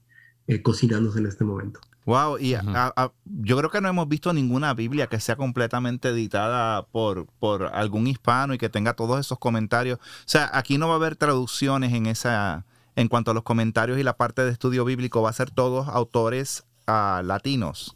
[0.46, 1.78] eh, cocinándose en este momento.
[2.06, 2.54] Wow, y
[3.42, 8.06] yo creo que no hemos visto ninguna Biblia que sea completamente editada por, por algún
[8.06, 9.98] hispano y que tenga todos esos comentarios.
[9.98, 12.64] O sea, aquí no va a haber traducciones en esa,
[12.96, 15.86] en cuanto a los comentarios y la parte de estudio bíblico, va a ser todos
[15.88, 17.94] autores uh, latinos.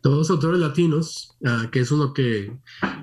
[0.00, 2.56] Todos autores latinos, uh, que es uno que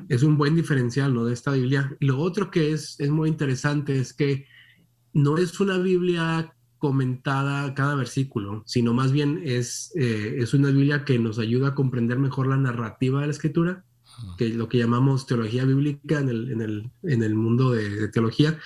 [0.07, 1.25] es un buen diferencial ¿no?
[1.25, 1.95] de esta Biblia.
[1.99, 4.47] Y lo otro que es, es muy interesante es que
[5.13, 11.03] no es una Biblia comentada cada versículo, sino más bien es, eh, es una Biblia
[11.03, 13.85] que nos ayuda a comprender mejor la narrativa de la escritura,
[14.37, 18.07] que es lo que llamamos teología bíblica en el, en el, en el mundo de,
[18.09, 18.59] teología.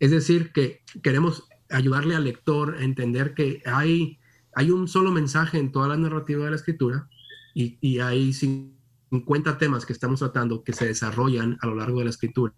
[0.00, 4.18] Es decir, que queremos ayudarle al lector a entender que hay,
[4.54, 7.08] hay un solo mensaje en toda la narrativa de la escritura
[7.54, 12.04] y, y hay 50 temas que estamos tratando que se desarrollan a lo largo de
[12.04, 12.54] la escritura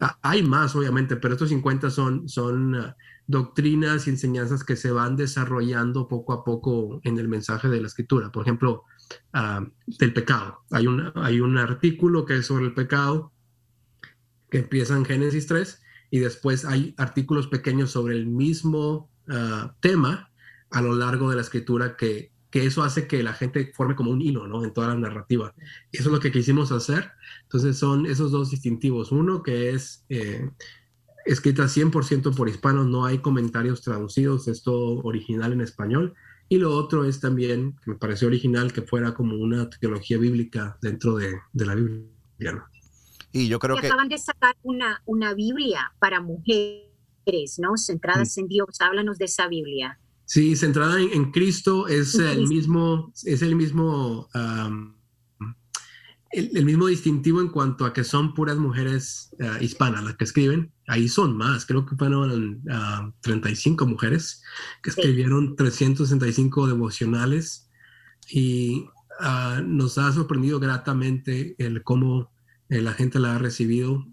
[0.00, 4.90] Ah, hay más, obviamente, pero estos 50 son, son ah, doctrinas y enseñanzas que se
[4.90, 8.32] van desarrollando poco a poco en el mensaje de la escritura.
[8.32, 8.84] Por ejemplo,
[9.34, 10.60] uh, del pecado.
[10.70, 13.32] Hay un, hay un artículo que es sobre el pecado
[14.50, 19.10] que empieza en Génesis 3 y después hay artículos pequeños sobre el mismo
[19.80, 20.29] tema
[20.70, 24.10] a lo largo de la escritura que, que eso hace que la gente forme como
[24.10, 24.64] un hilo, ¿no?
[24.64, 25.54] En toda la narrativa.
[25.92, 27.12] Eso es lo que quisimos hacer.
[27.42, 29.12] Entonces son esos dos distintivos.
[29.12, 30.50] Uno que es eh,
[31.24, 36.14] escrita 100% por hispanos, no hay comentarios traducidos, es todo original en español.
[36.48, 40.76] Y lo otro es también, que me pareció original, que fuera como una teología bíblica
[40.82, 42.52] dentro de, de la Biblia.
[42.52, 42.64] ¿no?
[43.32, 43.86] Y yo creo que...
[43.86, 47.76] Acaban de sacar una, una Biblia para mujeres, ¿no?
[47.76, 48.40] Centradas mm.
[48.40, 48.80] en Dios.
[48.80, 50.00] Háblanos de esa Biblia.
[50.30, 54.28] Sí, centrada en, Cristo es el mismo, es el mismo,
[56.30, 60.72] el, mismo distintivo en cuanto a que son puras mujeres ah, hispanas las que escriben.
[60.86, 62.62] Ahí son más, creo que fueron
[63.22, 64.44] 35 mujeres
[64.84, 67.68] que escribieron 365 devocionales
[68.30, 68.86] y
[69.18, 72.30] ah, nos ha sorprendido gratamente el cómo
[72.68, 74.06] eh, la gente la ha recibido.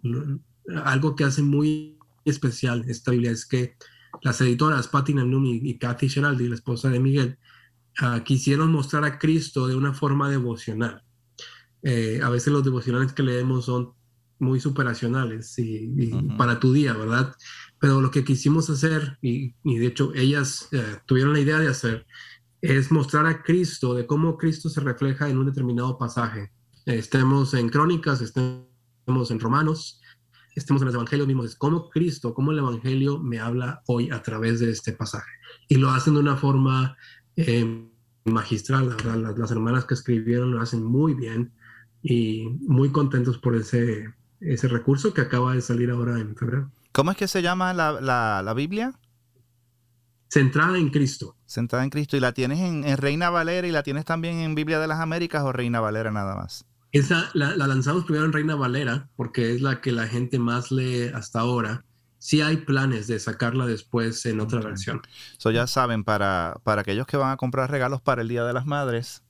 [0.83, 3.75] Algo que hace muy especial esta Biblia es que
[4.21, 7.37] las editoras Patty Nannum y, Kathy Sheraldi, la esposa de Miguel,
[7.99, 11.03] ah, quisieron mostrar a Cristo de una forma devocional.
[11.83, 13.93] Eh, a veces los devocionales que leemos son
[14.39, 17.33] muy superacionales y, para tu día, ¿verdad?
[17.79, 22.05] Pero lo que quisimos hacer, y, de hecho ellas eh, tuvieron la idea de hacer,
[22.61, 26.51] es mostrar a Cristo, de cómo Cristo se refleja en un determinado pasaje.
[26.85, 30.01] Estemos en Crónicas, estemos en Romanos,
[30.57, 34.21] estemos en los Evangelios mismos, es cómo Cristo, cómo el Evangelio me habla hoy a
[34.21, 35.29] través de este pasaje.
[35.67, 36.97] Y lo hacen de una forma
[37.35, 37.87] eh,
[38.25, 41.53] magistral, Las, las, hermanas que escribieron lo hacen muy bien
[42.01, 46.71] y muy contentos por ese, ese recurso que acaba de salir ahora en febrero.
[46.91, 48.01] ¿Cómo es que se llama la,
[48.41, 48.99] la, Biblia?
[50.29, 51.35] Centrada en Cristo.
[51.45, 52.17] Centrada en Cristo.
[52.17, 55.43] ¿Y la tienes en, Reina Valera y la tienes también en Biblia de las Américas
[55.43, 56.65] o Reina Valera nada más?
[56.97, 61.11] Esa la, lanzamos primero en Reina Valera porque es la que la gente más lee
[61.13, 61.83] hasta ahora.
[62.19, 65.01] Sí hay planes de sacarla después en otra versión.
[65.37, 68.53] Eso ya saben, para, para aquellos que van a comprar regalos para el Día de
[68.53, 69.23] las Madres,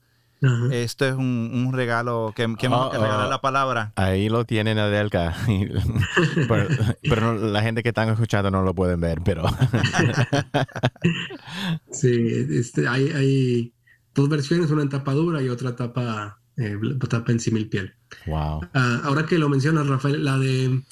[0.72, 3.94] esto es un, regalo que, que oh, regalar la palabra.
[3.96, 5.36] Ahí lo tienen Adelka.
[6.48, 6.68] pero,
[7.02, 9.46] pero la gente que están escuchando no lo pueden ver, pero.
[11.92, 13.74] sí, este, hay, hay,
[14.14, 16.78] dos versiones, una en tapa dura y otra tapa, eh,
[17.10, 17.94] tapa simil piel.
[18.26, 18.62] Wow.
[18.74, 20.84] Ah, ahora que lo mencionas, Rafael, la de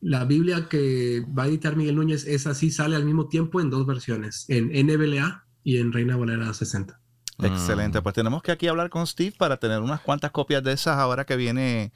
[0.00, 3.70] la Biblia que va a editar Miguel Núñez, esa sí sale al mismo tiempo en
[3.70, 7.00] dos versiones, en NBLA y en Reina Valera 60.
[7.40, 8.00] Excelente.
[8.00, 8.02] Mm.
[8.02, 11.24] Pues tenemos que aquí hablar con Steve para tener unas cuantas copias de esas ahora
[11.24, 11.92] que viene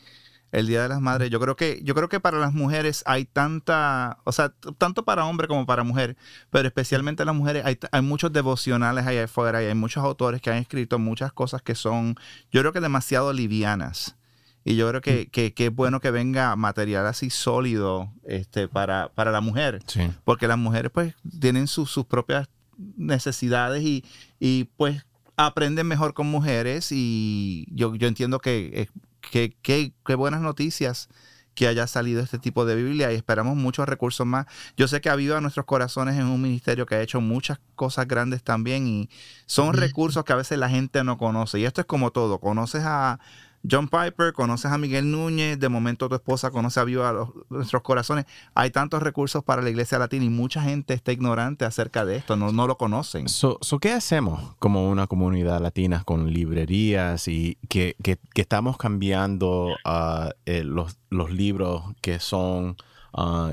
[0.53, 1.31] el Día de las Madres.
[1.31, 5.25] Yo creo que, yo creo que para las mujeres hay tanta, o sea, tanto para
[5.25, 6.17] hombre como para mujer,
[6.51, 10.51] pero especialmente las mujeres, hay, hay muchos devocionales allá afuera y hay muchos autores que
[10.51, 12.17] han escrito muchas cosas que son,
[12.53, 14.17] yo creo que demasiado livianas.
[14.65, 19.33] Y yo creo que, que, es bueno que venga material así sólido este, para, para
[19.33, 19.83] la mujer.
[20.23, 22.49] Porque las mujeres pues tienen sus propias
[22.97, 24.05] necesidades y,
[24.39, 25.05] y pues
[25.37, 28.89] aprenden mejor con mujeres y yo, yo entiendo que,
[29.31, 31.09] que, que, buenas noticias
[31.55, 34.47] que haya salido este tipo de Biblia y esperamos muchos recursos más.
[34.77, 37.59] Yo sé que ha habido a nuestros corazones en un ministerio que ha hecho muchas
[37.75, 39.11] cosas grandes también y
[39.47, 41.59] son recursos que a veces la gente no conoce.
[41.59, 43.21] Y esto es como todo, conoces a,
[43.69, 48.27] John Piper, conoces a Miguel Núñez, de momento tu esposa conoce a Viva nuestros corazones.
[48.55, 52.37] Hay tantos recursos para la iglesia latina y mucha gente está ignorante acerca de esto,
[52.37, 53.29] no, no lo conocen.
[53.29, 57.97] So, ¿Qué hacemos como una comunidad latina con librerías y que,
[58.35, 62.77] estamos cambiando uh, eh, los, los, libros que son,
[63.13, 63.53] uh,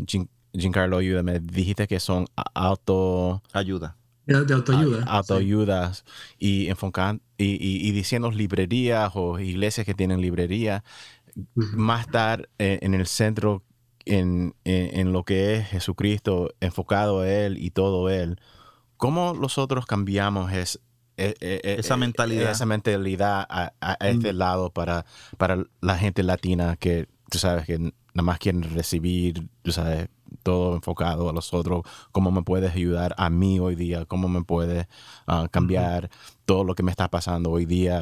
[0.51, 3.43] Giancarlo, ayúdame, dijiste que son auto...
[3.53, 3.98] Ayuda
[4.30, 5.03] de autoayuda.
[5.05, 6.05] autoayudas
[6.38, 10.84] y enfocando y, diciendo librerías o iglesias que tienen librería,
[11.55, 13.63] más estar en, el centro
[14.05, 14.53] en,
[15.13, 18.39] lo que es Jesucristo, enfocado a Él y todo Él.
[18.97, 20.82] ¿Cómo nosotros cambiamos es,
[21.17, 23.71] e, e, e, esa mentalidad, esa mentalidad a,
[24.01, 25.05] este lado para,
[25.38, 30.09] para la gente latina que tú sabes que nada más quieren recibir, tú sabes,
[30.43, 34.43] todo enfocado a los otros, cómo me puedes ayudar a mí hoy día, cómo me
[34.43, 34.87] puedes
[35.27, 36.09] ah, cambiar
[36.45, 38.01] todo lo que me está pasando hoy día.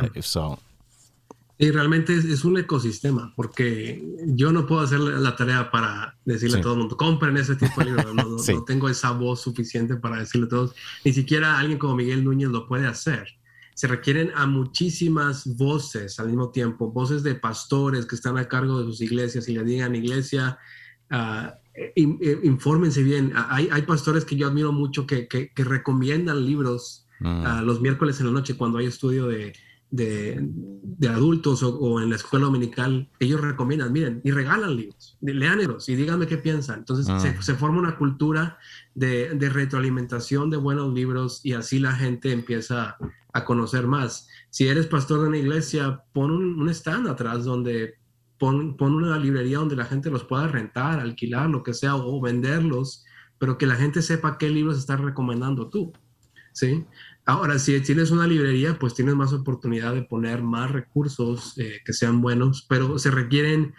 [1.59, 6.61] Y realmente es, un ecosistema, porque yo no puedo hacer la tarea para decirle a
[6.61, 8.13] todo el mundo, compren ese tipo de libros.
[8.13, 10.75] No, tengo esa voz suficiente para decirle a todos.
[11.03, 13.27] Ni siquiera alguien como Miguel Núñez lo puede hacer.
[13.73, 18.79] Se requieren a muchísimas voces al mismo tiempo, voces de pastores que están a cargo
[18.79, 20.59] de sus iglesias y le digan, iglesia,
[21.11, 21.49] uh,
[21.95, 23.33] infórmense bien.
[23.35, 27.61] Hay, hay, pastores que yo admiro mucho que, que, recomiendan libros mm.
[27.63, 29.53] los miércoles en la noche cuando hay estudio de,
[29.89, 33.09] de, de adultos o, en la escuela dominical.
[33.19, 36.79] Ellos recomiendan, miren, y regalan libros, lean y díganme qué piensan.
[36.79, 37.41] Entonces se, mm.
[37.41, 38.57] se, forma una cultura
[38.95, 42.97] de, de, retroalimentación de buenos libros y así la gente empieza
[43.33, 44.27] a conocer más.
[44.49, 47.95] Si eres pastor de una iglesia, pon un, un stand atrás donde
[48.37, 53.05] pon, una librería donde la gente los pueda rentar, alquilar, lo que sea, o venderlos,
[53.37, 55.93] pero que la gente sepa qué libros estás recomendando tú.
[56.53, 56.85] ¿sí?
[57.25, 61.93] Ahora, si tienes una librería, pues tienes más oportunidad de poner más recursos eh, que
[61.93, 63.75] sean buenos, pero se requieren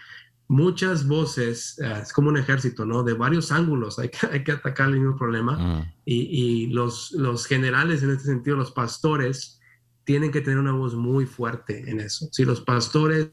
[0.48, 3.02] muchas voces, eh, es como un ejército, ¿no?
[3.02, 5.56] De varios ángulos, hay que, hay que atacar el mismo problema.
[5.56, 5.92] Mm.
[6.04, 9.60] Y, los, los generales, en este sentido, los pastores,
[10.04, 12.28] tienen que tener una voz muy fuerte en eso.
[12.32, 13.30] Si los pastores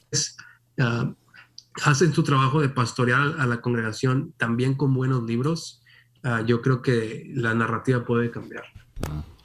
[0.79, 1.13] Ah,
[1.83, 5.81] hacen su trabajo de pastorear a la congregación también con buenos libros,
[6.23, 8.63] ah, yo creo que la narrativa puede cambiar.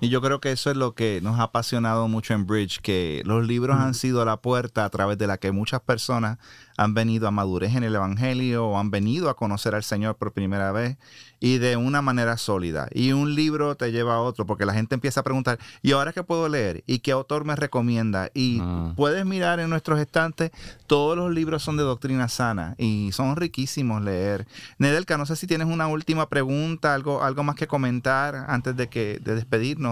[0.01, 3.23] Y yo creo que eso es lo que nos ha apasionado mucho en Bridge, que
[3.27, 6.39] los libros han sido la puerta a través de la que muchas personas
[6.81, 10.33] han venido a madurez en el Evangelio o han venido a conocer al Señor por
[10.33, 10.97] primera vez
[11.39, 12.89] y de una manera sólida.
[12.93, 16.15] Y un libro te lleva a otro, porque la gente empieza a preguntar, ¿y ahora
[16.15, 16.83] qué puedo leer?
[16.87, 18.31] ¿Y qué autor me recomienda?
[18.33, 18.95] Y ah.
[18.97, 20.53] puedes mirar en nuestros estantes,
[20.87, 24.47] todos los libros son de doctrina sana y son riquísimos leer.
[24.79, 28.89] Nedelka, no sé si tienes una última pregunta, algo, algo más que comentar antes de,
[28.89, 29.90] que, de despedirnos.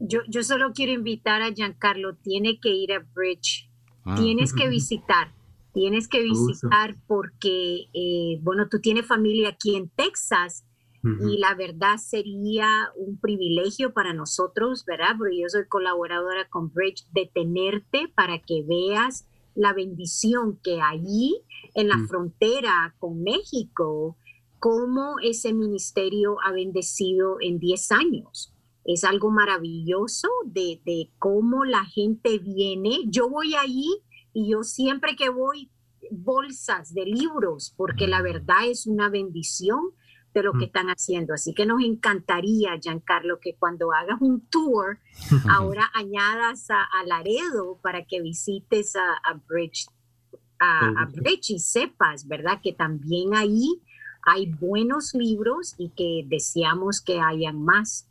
[0.00, 3.70] Yo, yo solo quiero invitar a Giancarlo, tiene que ir a Bridge,
[4.04, 4.16] ah.
[4.16, 5.32] tienes que visitar
[5.74, 10.64] tienes que visitar porque, eh, bueno, tú tienes familia aquí en Texas
[11.20, 12.66] y la verdad sería
[12.96, 15.16] un privilegio para nosotros, ¿verdad?
[15.18, 21.42] Porque yo soy colaboradora con Bridge, de tenerte para que veas la bendición que allí
[21.74, 24.16] en la frontera con México,
[24.58, 28.53] cómo ese ministerio ha bendecido en 10 años.
[28.84, 33.00] Es algo maravilloso de, de cómo la gente viene.
[33.06, 33.88] Yo voy allí
[34.32, 35.70] y yo siempre que voy
[36.10, 39.80] bolsas de libros, porque la verdad es una bendición
[40.34, 41.32] de lo que están haciendo.
[41.32, 44.98] Así que nos encantaría, Giancarlo, que cuando hagas un tour,
[45.48, 49.86] ahora añadas a, Laredo para que visites a, Bridge,
[50.58, 52.60] a, Bridge y sepas, ¿verdad?
[52.62, 53.80] Que también ahí
[54.26, 58.08] hay buenos libros y que deseamos que hayan más.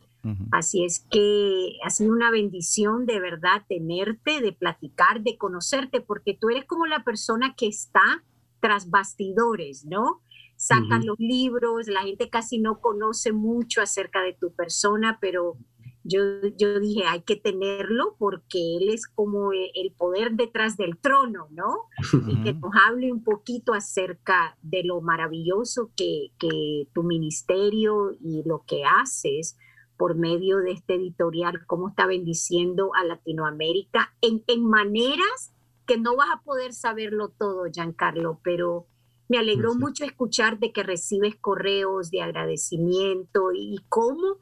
[0.51, 6.37] Así es que ha sido una bendición de verdad tenerte, de platicar, de conocerte, porque
[6.39, 8.23] tú eres como la persona que está
[8.61, 10.21] tras bastidores, ¿no?
[10.55, 15.57] Sacan los libros, la gente casi no conoce mucho acerca de tu persona, pero
[16.05, 16.19] yo,
[16.57, 21.47] yo dije, hay que tenerlo porque él es como e, el poder detrás del trono,
[21.51, 21.89] ¿no?
[22.27, 28.43] Y que nos hable un poquito acerca de lo maravilloso que, que tu ministerio y
[28.45, 29.57] lo que haces
[29.97, 35.53] por medio de este editorial, cómo está bendiciendo a Latinoamérica en, en maneras
[35.85, 38.87] que no vas a poder saberlo todo, Giancarlo, pero
[39.29, 44.37] me alegró mucho escuchar de que recibes correos de agradecimiento y cómo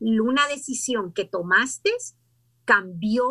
[0.00, 1.90] una decisión que tomaste
[2.64, 3.28] cambió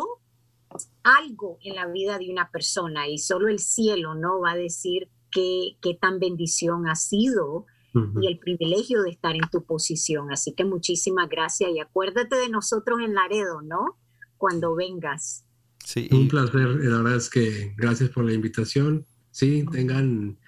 [1.02, 5.08] algo en la vida de una persona y solo el cielo no va a decir
[5.30, 7.66] qué, qué tan bendición ha sido
[8.20, 10.32] y el privilegio de estar en tu posición.
[10.32, 13.98] Así que muchísimas gracias y acuérdate de nosotros en Laredo, ¿no?
[14.36, 15.44] Cuando vengas.
[15.84, 16.08] Sí.
[16.10, 19.06] Un placer, la verdad es que gracias por la invitación.
[19.30, 20.38] Sí, tengan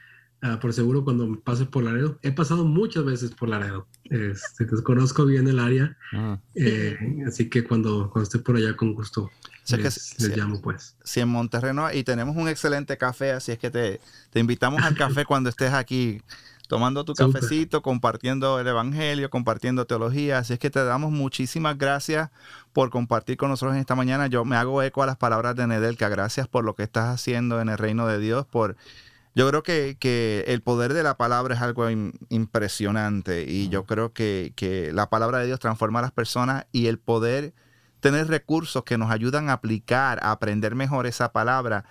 [0.42, 2.18] ah, por seguro cuando pases por Laredo.
[2.22, 3.86] He pasado muchas veces por Laredo.
[4.04, 5.96] Este, conozco bien el área.
[6.12, 6.40] Ah.
[6.54, 9.30] Eh, así que cuando, cuando esté por allá, con gusto.
[9.68, 10.96] Les, llamo pues.
[11.02, 14.94] Sí, en Monterrey y tenemos un excelente café, así es que te, te invitamos al
[14.94, 16.22] café cuando estés aquí
[16.66, 20.38] tomando tu cafecito, compartiendo el Evangelio, compartiendo teología.
[20.38, 22.30] Así es que te damos muchísimas gracias
[22.72, 24.26] por compartir con nosotros en esta mañana.
[24.26, 26.08] Yo me hago eco a las palabras de Nedelka.
[26.08, 28.76] Gracias por lo que estás haciendo en el reino de Dios, por...
[29.34, 31.90] Yo creo que, el poder de la palabra es algo
[32.30, 36.86] impresionante y yo creo que, que la palabra de Dios transforma a las personas y
[36.86, 37.52] el poder
[38.00, 41.84] tener recursos que nos ayudan a aplicar, a aprender mejor esa palabra,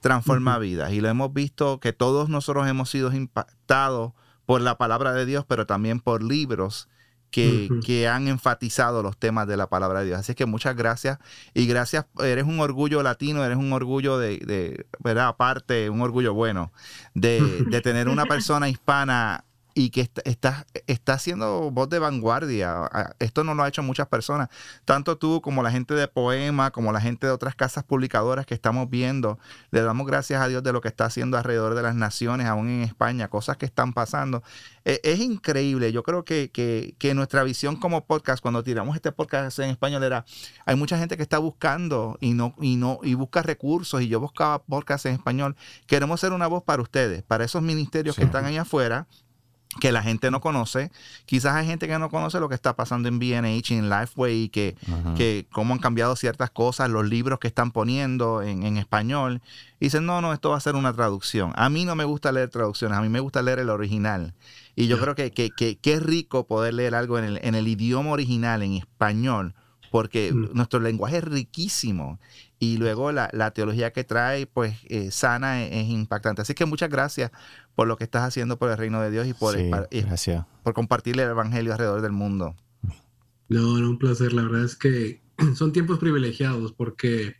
[0.00, 0.92] transforma vidas.
[0.92, 4.12] Y lo hemos visto que todos nosotros hemos sido impactados
[4.46, 6.88] por la palabra de Dios, pero también por libros
[7.30, 10.18] que, que, han enfatizado los temas de la palabra de Dios.
[10.18, 11.18] Así que muchas gracias
[11.54, 15.28] y gracias, eres un orgullo latino, eres un orgullo de, de ¿verdad?
[15.28, 16.72] Aparte, un orgullo bueno,
[17.14, 19.44] de, de tener una persona hispana
[19.80, 23.14] y que está, está, haciendo voz de vanguardia.
[23.18, 24.50] Esto no lo ha hecho muchas personas.
[24.84, 28.52] Tanto tú como la gente de Poema, como la gente de otras casas publicadoras que
[28.52, 29.38] estamos viendo.
[29.70, 32.68] Le damos gracias a Dios de lo que está haciendo alrededor de las naciones, aún
[32.68, 34.42] en España, cosas que están pasando.
[34.84, 35.92] E, es, increíble.
[35.92, 40.26] Yo creo que, que, nuestra visión como podcast, cuando tiramos este podcast en español, era,
[40.66, 44.02] hay mucha gente que está buscando y no, y no, y busca recursos.
[44.02, 45.56] Y yo buscaba podcast en español.
[45.86, 49.06] Queremos ser una voz para ustedes, para esos ministerios que están ahí afuera
[49.78, 50.90] que la gente no conoce.
[51.26, 54.48] Quizás hay gente que no conoce lo que está pasando en BNH y en Lifeway
[54.48, 54.76] que,
[55.16, 59.40] que cómo han cambiado ciertas cosas, los libros que están poniendo en, español.
[59.78, 61.52] Y dicen, no, no, esto va a ser una traducción.
[61.54, 64.34] A mí no me gusta leer traducciones, a mí me gusta leer el original.
[64.74, 67.68] Y yo creo que, que, que, es rico poder leer algo en el, en el
[67.68, 69.54] idioma original, en español,
[69.90, 70.50] porque mm.
[70.54, 72.20] nuestro lenguaje es riquísimo
[72.58, 76.42] y luego la, teología que trae, pues eh, sana, es, impactante.
[76.42, 77.30] Así que muchas gracias
[77.74, 79.56] por lo que estás haciendo por el reino de Dios y por,
[80.62, 82.54] por compartirle el Evangelio alrededor del mundo.
[83.48, 84.32] No, no, un placer.
[84.32, 85.22] La verdad es que
[85.56, 87.34] son tiempos privilegiados porque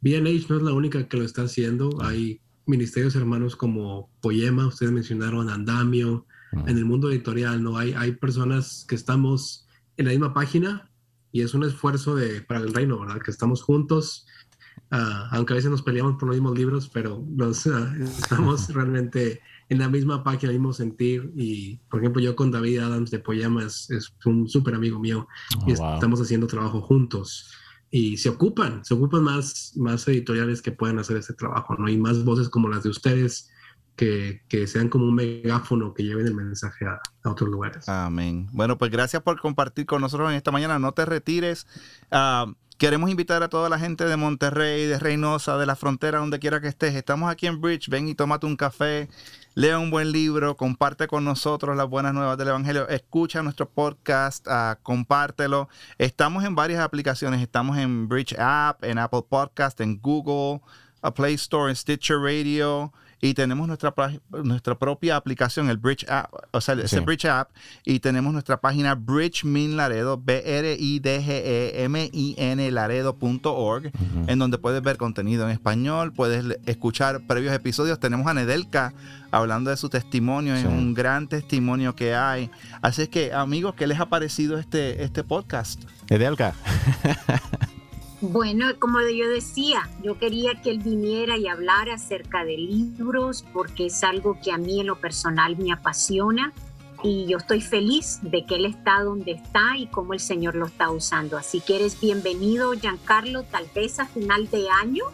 [0.00, 2.02] BNH no es la única que lo está haciendo.
[2.02, 6.26] Hay ministerios hermanos como Poema, ustedes mencionaron Andamio,
[6.66, 7.76] en el mundo editorial, ¿no?
[7.76, 10.88] Hay, hay personas que estamos en la misma página
[11.34, 13.20] y es un esfuerzo de, para el reino, ¿verdad?
[13.20, 14.24] Que estamos juntos,
[14.92, 19.40] ah, aunque a veces nos peleamos por los mismos libros, pero los, ah, estamos realmente
[19.68, 21.32] en la misma página, el mismo sentir.
[21.34, 25.26] Y, por ejemplo, yo con David Adams de Poyama es, un súper amigo mío
[25.66, 27.50] y oh, estamos haciendo trabajo juntos.
[27.90, 31.88] Y se ocupan, se ocupan más, más editoriales que puedan hacer ese trabajo, ¿no?
[31.88, 33.50] Y más voces como las de ustedes
[33.96, 37.88] que, que, sean como un megáfono que lleven el mensaje a, otros lugares.
[37.88, 38.48] Amén.
[38.52, 40.78] Bueno, pues gracias por compartir con nosotros en esta mañana.
[40.78, 41.66] No te retires.
[42.10, 46.38] Uh, queremos invitar a toda la gente de Monterrey, de Reynosa, de la frontera, donde
[46.38, 46.94] quiera que estés.
[46.94, 47.88] Estamos aquí en Bridge.
[47.88, 49.08] Ven y tómate un café.
[49.54, 54.44] Lea un buen libro, comparte con nosotros las buenas nuevas del Evangelio, escucha nuestro podcast,
[54.48, 55.68] uh, compártelo.
[55.96, 60.60] Estamos en varias aplicaciones, estamos en Bridge App, en Apple Podcast, en Google,
[61.02, 63.94] a Play Store, en Stitcher Radio y tenemos nuestra,
[64.30, 67.50] nuestra propia aplicación, el Bridge App, o sea, ese Bridge App,
[67.84, 71.10] y tenemos nuestra página Bridge Min Laredo, B-R-I-D-G-E-M-I-N
[72.70, 73.90] Laredo.org,
[74.26, 77.98] en donde puedes ver contenido en español, puedes escuchar previos episodios.
[78.00, 78.92] Tenemos a Nedelka
[79.30, 82.50] hablando de su testimonio, es un gran testimonio que hay.
[82.82, 85.82] Así es que, amigos, ¿qué les ha parecido este, este podcast?
[86.10, 86.54] Nedelka.
[88.30, 93.86] Bueno, como yo decía, yo quería que él viniera y hablara acerca de libros porque
[93.86, 96.52] es algo que a mí en lo personal me apasiona
[97.02, 100.64] y yo estoy feliz de que él está donde está y cómo el Señor lo
[100.64, 101.36] está usando.
[101.36, 105.04] Así que eres bienvenido, Giancarlo, tal vez a final de año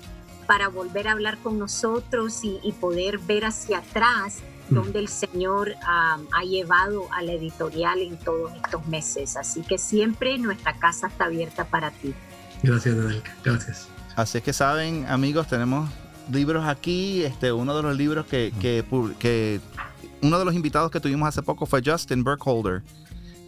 [0.46, 4.38] para volver a hablar con nosotros y, poder ver hacia atrás
[4.68, 4.74] mm.
[4.74, 9.36] donde el Señor ha llevado a la editorial en todos estos meses.
[9.36, 12.14] Así que siempre nuestra casa está abierta para ti.
[12.62, 13.22] Gracias, Daniel.
[13.44, 13.88] Gracias.
[14.16, 15.90] Así es que saben, amigos, tenemos
[16.30, 17.22] libros aquí.
[17.22, 18.84] Este, uno de los libros que, que,
[19.18, 19.60] que
[20.22, 22.82] uno de los invitados que tuvimos hace poco fue Justin Burkholder,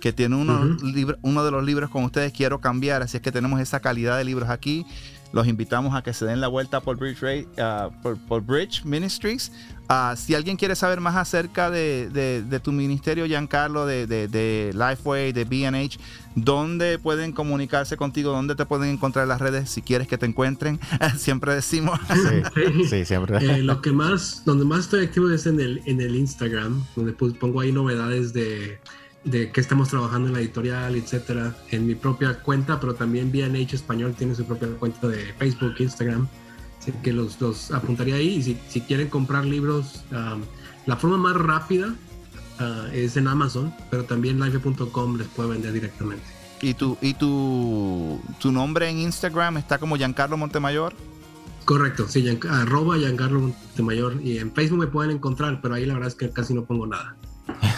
[0.01, 0.77] que tiene uno,
[1.23, 3.03] uno de los libros con ustedes Quiero Cambiar.
[3.03, 4.87] Así es que tenemos esa calidad de libros aquí.
[5.33, 9.51] Los invitamos a que se den la vuelta por Bridge, uh, por, Bridge Ministries.
[9.91, 14.73] Uh, si alguien quiere saber más acerca de, de, tu ministerio, Giancarlo, de, de, de
[14.75, 15.99] Lifeway, de BH,
[16.35, 18.31] ¿dónde pueden comunicarse contigo?
[18.31, 20.81] ¿Dónde te pueden encontrar en las redes si quieres que te encuentren?
[21.19, 21.99] siempre decimos.
[22.89, 23.39] Sí, siempre.
[23.39, 27.13] Eh, lo que más, donde más estoy activo es en el, en el Instagram, donde
[27.13, 28.79] pues pongo ahí novedades de
[29.25, 33.77] de qué estamos trabajando en la editorial, etcétera, en mi propia cuenta, pero también B&H
[33.77, 36.29] Español tiene su propia cuenta de Facebook, Instagram,
[36.83, 38.37] así que los, los apuntaría ahí.
[38.37, 40.43] Y si, si quieren comprar libros, um,
[40.87, 41.95] la forma más rápida
[42.61, 46.25] uh, es en Amazon, pero también live.com les puede vender directamente.
[46.61, 50.95] ¿Y tu, y tu, tu nombre en Instagram está como Giancarlo Montemayor?
[51.65, 54.21] Correcto, sí, arroba Giancarlo Montemayor.
[54.23, 56.87] Y en Facebook me pueden encontrar, pero ahí la verdad es que casi no pongo
[56.87, 57.17] nada.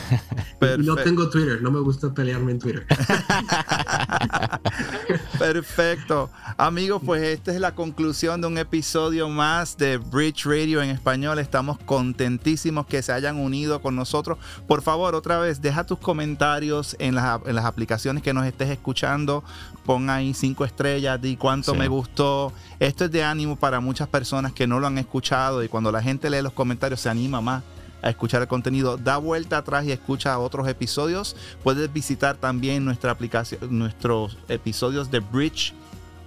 [0.79, 2.87] No tengo Twitter, no me gusta pelearme en Twitter.
[5.39, 6.31] Perfecto.
[6.57, 11.39] Amigos, pues esta es la conclusión de un episodio más de Bridge Radio en español.
[11.39, 14.39] Estamos contentísimos que se hayan unido con nosotros.
[14.67, 19.45] Por favor, otra vez, deja tus comentarios en las, aplicaciones que nos estés escuchando.
[19.85, 22.53] Pon ahí cinco estrellas, di cuánto me gustó.
[22.81, 26.03] Esto es de ánimo para muchas personas que no lo han escuchado y cuando la
[26.03, 27.63] gente lee los comentarios se anima más
[28.05, 31.35] a escuchar el contenido, da vuelta atrás y escucha otros episodios.
[31.63, 35.73] Puedes visitar también nuestra aplicación, nuestros episodios de Bridge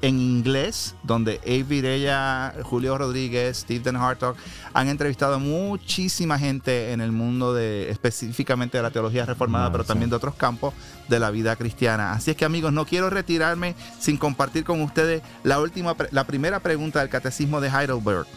[0.01, 4.35] en inglés, donde Avi Ella, Julio Rodríguez, Steve Hartog
[4.73, 9.83] han entrevistado a muchísima gente en el mundo de específicamente de la teología reformada, pero
[9.83, 10.73] también de otros campos
[11.07, 12.13] de la vida cristiana.
[12.13, 16.59] Así es que amigos, no quiero retirarme sin compartir con ustedes la última, la primera
[16.59, 18.27] pregunta del catecismo de Heidelberg.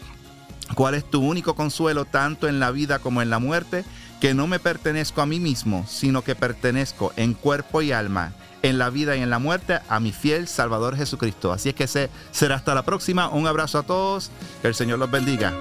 [0.75, 3.83] ¿Cuál es tu único consuelo tanto en la vida como en la muerte?
[4.19, 8.77] Que no me pertenezco a mí mismo, sino que pertenezco en cuerpo y alma, en
[8.77, 11.51] la vida y en la muerte, a mi fiel Salvador Jesucristo.
[11.51, 13.29] Así es que será hasta la próxima.
[13.29, 14.31] Un abrazo a todos.
[14.61, 15.53] Que el Señor los bendiga.